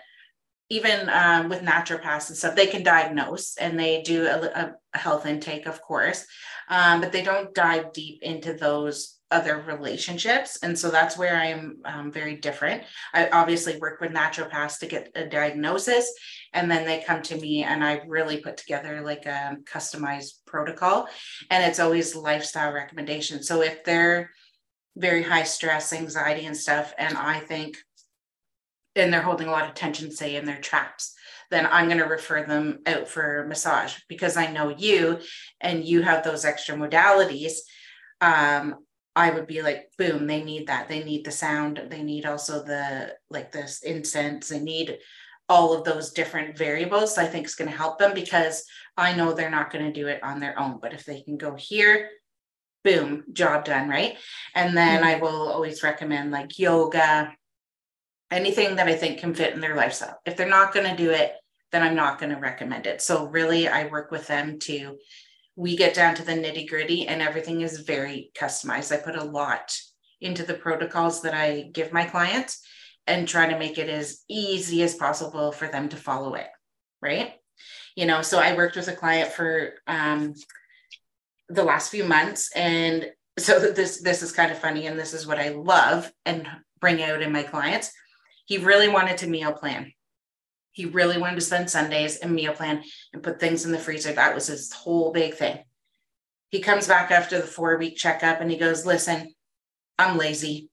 [0.70, 5.26] even um, with naturopaths and stuff, they can diagnose and they do a, a health
[5.26, 6.26] intake, of course,
[6.68, 10.58] um, but they don't dive deep into those other relationships.
[10.62, 12.84] And so that's where I am um, very different.
[13.12, 16.10] I obviously work with naturopaths to get a diagnosis,
[16.52, 21.08] and then they come to me and I really put together like a customized protocol.
[21.50, 23.48] And it's always lifestyle recommendations.
[23.48, 24.30] So if they're
[24.96, 27.76] very high stress, anxiety, and stuff, and I think,
[28.96, 31.14] and they're holding a lot of tension, say, in their traps,
[31.50, 35.18] then I'm going to refer them out for massage because I know you
[35.60, 37.58] and you have those extra modalities.
[38.20, 38.76] Um,
[39.16, 40.88] I would be like, boom, they need that.
[40.88, 41.80] They need the sound.
[41.88, 44.48] They need also the like this incense.
[44.48, 44.98] They need
[45.48, 47.18] all of those different variables.
[47.18, 48.64] I think is going to help them because
[48.96, 50.78] I know they're not going to do it on their own.
[50.80, 52.10] But if they can go here,
[52.84, 54.16] boom, job done, right?
[54.54, 55.06] And then mm-hmm.
[55.06, 57.34] I will always recommend like yoga,
[58.30, 60.20] anything that I think can fit in their lifestyle.
[60.26, 61.32] If they're not going to do it,
[61.72, 63.02] then I'm not going to recommend it.
[63.02, 64.96] So really, I work with them to
[65.56, 68.92] we get down to the nitty gritty and everything is very customized.
[68.92, 69.76] I put a lot
[70.20, 72.60] into the protocols that I give my clients
[73.06, 76.48] and try to make it as easy as possible for them to follow it.
[77.00, 77.34] Right.
[77.94, 80.34] You know, so I worked with a client for um,
[81.48, 82.50] the last few months.
[82.54, 84.86] And so this, this is kind of funny.
[84.86, 86.46] And this is what I love and
[86.80, 87.92] bring out in my clients.
[88.46, 89.92] He really wanted to meal plan.
[90.72, 92.82] He really wanted to spend Sundays and meal plan
[93.12, 94.12] and put things in the freezer.
[94.12, 95.60] That was his whole big thing.
[96.50, 99.32] He comes back after the four week checkup and he goes, Listen,
[99.98, 100.70] I'm lazy.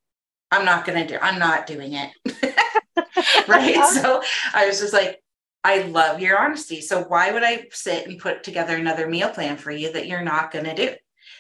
[0.52, 2.12] I'm not going to do, I'm not doing it.
[3.48, 3.78] right.
[3.78, 4.02] Uh-huh.
[4.02, 5.22] so I was just like,
[5.64, 6.82] I love your honesty.
[6.82, 10.24] So why would I sit and put together another meal plan for you that you're
[10.24, 10.96] not going to do?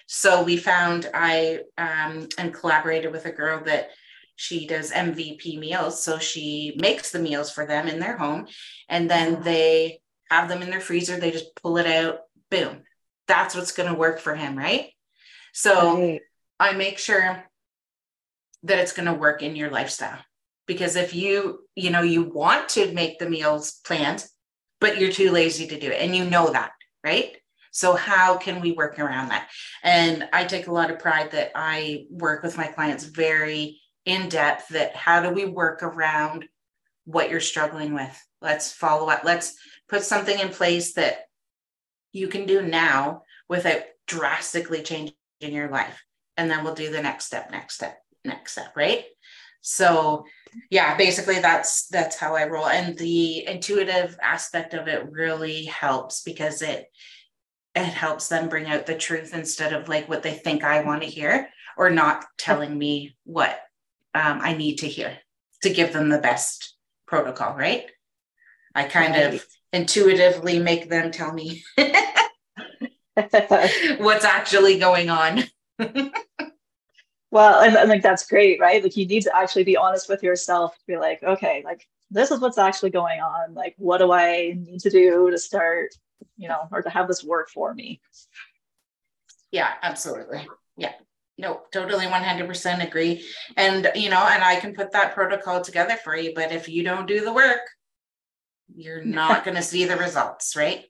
[0.06, 3.90] So we found I um, and collaborated with a girl that
[4.36, 6.04] she does MVP meals.
[6.04, 8.48] So she makes the meals for them in their home
[8.90, 11.20] and then they have them in their freezer.
[11.20, 12.20] They just pull it out,
[12.50, 12.82] boom.
[13.28, 14.90] That's what's going to work for him, right?
[15.54, 16.22] So right.
[16.60, 17.44] I make sure
[18.64, 20.20] that it's going to work in your lifestyle.
[20.68, 24.26] Because if you, you know, you want to make the meals planned,
[24.80, 26.72] but you're too lazy to do it and you know that,
[27.04, 27.36] right?
[27.72, 29.50] So, how can we work around that?
[29.82, 34.30] And I take a lot of pride that I work with my clients very in
[34.30, 36.46] depth that how do we work around
[37.06, 38.18] what you're struggling with?
[38.42, 39.24] Let's follow up.
[39.24, 39.56] Let's
[39.88, 41.26] put something in place that
[42.12, 46.04] you can do now without drastically changing your life.
[46.36, 49.06] And then we'll do the next step, next step, next step, right?
[49.62, 50.26] So
[50.70, 52.68] yeah, basically that's that's how I roll.
[52.68, 56.86] And the intuitive aspect of it really helps because it
[57.76, 61.04] it helps them bring out the truth instead of like what they think I want
[61.04, 61.48] to hear
[61.78, 63.58] or not telling me what
[64.14, 65.18] um, I need to hear
[65.64, 66.76] to give them the best
[67.08, 67.86] protocol, right?
[68.76, 69.36] I kind right.
[69.36, 71.64] of intuitively make them tell me
[73.98, 75.44] what's actually going on.
[77.32, 78.84] well, and, and like that's great, right?
[78.84, 82.32] Like you need to actually be honest with yourself to be like, okay, like this
[82.32, 83.54] is what's actually going on.
[83.54, 85.96] Like, what do I need to do to start,
[86.38, 88.02] you know, or to have this work for me?
[89.52, 90.48] Yeah, absolutely.
[90.78, 90.94] Yeah
[91.42, 93.26] no totally 100% agree
[93.58, 96.84] and you know and i can put that protocol together for you but if you
[96.84, 97.62] don't do the work
[98.74, 100.86] you're not going to see the results right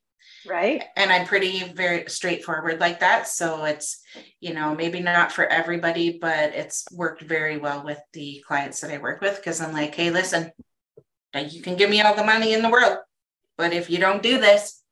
[0.48, 0.84] right.
[0.96, 3.28] And i'm pretty very straightforward like that.
[3.28, 4.02] So it's
[4.40, 8.92] you know maybe not for everybody but it's worked very well with the clients that
[8.92, 9.38] i work with.
[9.38, 10.52] Because i'm like hey listen
[11.50, 12.98] you can give me all the money in the world
[13.58, 14.84] but if you don't do this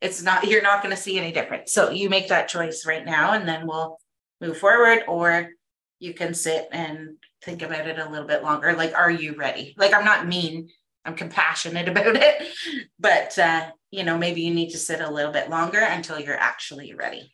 [0.00, 1.72] it's not you're not going to see any difference.
[1.72, 3.98] So you make that choice right now and then we'll
[4.40, 5.48] move forward or
[6.00, 8.72] you can sit and think about it a little bit longer.
[8.72, 9.74] Like are you ready?
[9.78, 10.68] Like i'm not mean
[11.04, 12.48] i'm compassionate about it
[12.98, 16.36] but uh, you know maybe you need to sit a little bit longer until you're
[16.38, 17.32] actually ready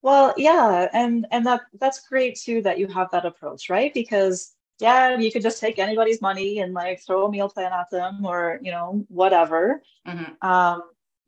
[0.00, 4.54] well yeah and and that that's great too that you have that approach right because
[4.80, 8.24] yeah you could just take anybody's money and like throw a meal plan at them
[8.24, 10.48] or you know whatever mm-hmm.
[10.48, 10.82] um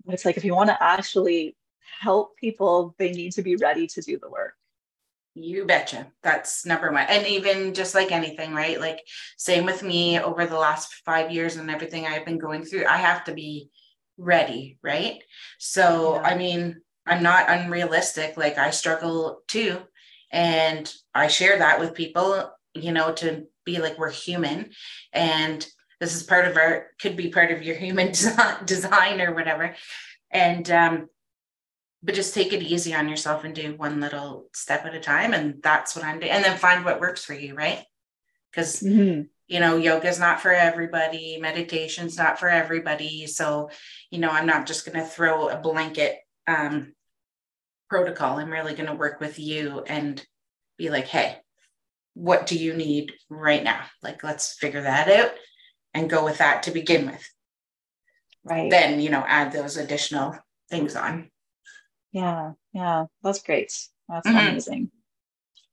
[0.09, 1.57] it's like if you want to actually
[2.01, 4.55] help people, they need to be ready to do the work.
[5.35, 6.07] You betcha.
[6.23, 7.07] That's number one.
[7.09, 8.79] And even just like anything, right?
[8.79, 9.01] Like,
[9.37, 12.99] same with me over the last five years and everything I've been going through, I
[12.99, 13.71] have to be
[14.17, 15.23] ready, right?
[15.59, 16.23] So, yeah.
[16.23, 18.37] I mean, I'm not unrealistic.
[18.37, 19.81] Like, I struggle too.
[20.33, 24.71] And I share that with people, you know, to be like, we're human.
[25.13, 25.67] And
[26.01, 28.09] this is part of our, could be part of your human
[28.65, 29.75] design or whatever.
[30.31, 31.09] And um,
[32.05, 35.33] but just take it easy on yourself and do one little step at a time
[35.33, 37.83] and that's what i'm doing and then find what works for you right
[38.51, 39.23] because mm-hmm.
[39.47, 43.69] You know yoga is not for everybody meditation's not for everybody so
[44.11, 46.93] you know i'm not just going to throw a blanket um,
[47.89, 50.25] protocol i'm really going to work with you and
[50.77, 51.37] be like, hey,
[52.15, 53.81] what do you need right now?
[54.03, 55.33] Like, let's figure that out
[55.93, 57.31] and go with that to begin with.
[58.45, 58.71] Right.
[58.71, 60.37] Then, you know, add those additional
[60.71, 61.31] things on.
[62.13, 62.53] Yeah.
[62.73, 63.07] Yeah.
[63.23, 63.73] That's great.
[64.09, 64.37] That's mm-hmm.
[64.37, 64.91] amazing.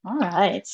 [0.04, 0.66] All right.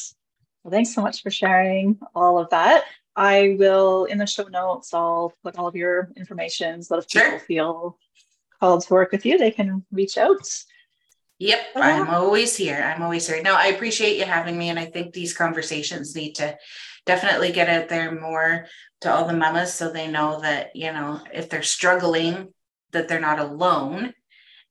[0.68, 2.84] Well, thanks so much for sharing all of that.
[3.16, 7.10] I will, in the show notes, I'll put all of your information so that if
[7.10, 7.22] sure.
[7.22, 7.98] people feel
[8.60, 10.46] called to work with you, they can reach out.
[11.38, 12.76] Yep, oh, I'm always here.
[12.76, 13.40] I'm always here.
[13.40, 14.68] No, I appreciate you having me.
[14.68, 16.58] And I think these conversations need to
[17.06, 18.66] definitely get out there more
[19.00, 22.52] to all the mamas so they know that, you know, if they're struggling,
[22.90, 24.12] that they're not alone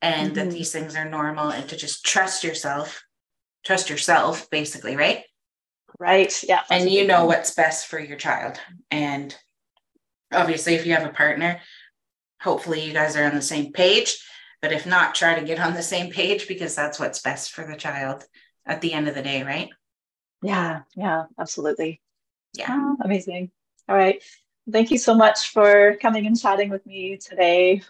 [0.04, 0.48] and mm-hmm.
[0.48, 3.04] that these things are normal and to just trust yourself,
[3.66, 5.24] trust yourself, basically, right?
[6.00, 6.44] Right.
[6.44, 6.62] Yeah.
[6.70, 8.60] And you know what's best for your child.
[8.92, 9.36] And
[10.32, 11.60] obviously, if you have a partner,
[12.42, 14.16] hopefully you guys are on the same page
[14.62, 17.66] but if not, try to get on the same page because that's what's best for
[17.66, 18.26] the child
[18.66, 19.70] at the end of the day, right?
[20.42, 22.02] Yeah, yeah, absolutely.
[22.54, 22.68] Yeah.
[22.70, 23.52] Oh, amazing.
[23.88, 24.22] All right.
[24.72, 27.82] Thank you so much for coming and chatting with me today.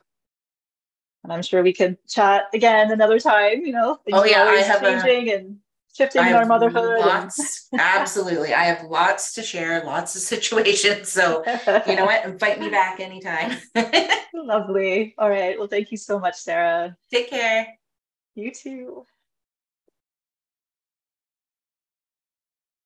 [1.24, 4.00] And I'm sure we could chat again another time, you know.
[4.12, 5.60] oh yeah, I have changing a, and
[5.98, 7.00] shifting in our motherhood.
[7.00, 8.54] Lots, absolutely.
[8.54, 11.10] I have lots to share, lots of situations.
[11.10, 11.44] So,
[11.88, 12.24] you know what?
[12.26, 13.58] Invite me back anytime.
[14.34, 15.16] Lovely.
[15.18, 15.58] All right.
[15.58, 16.96] Well, thank you so much, Sara.
[17.12, 17.68] Take care.
[18.36, 19.06] You too.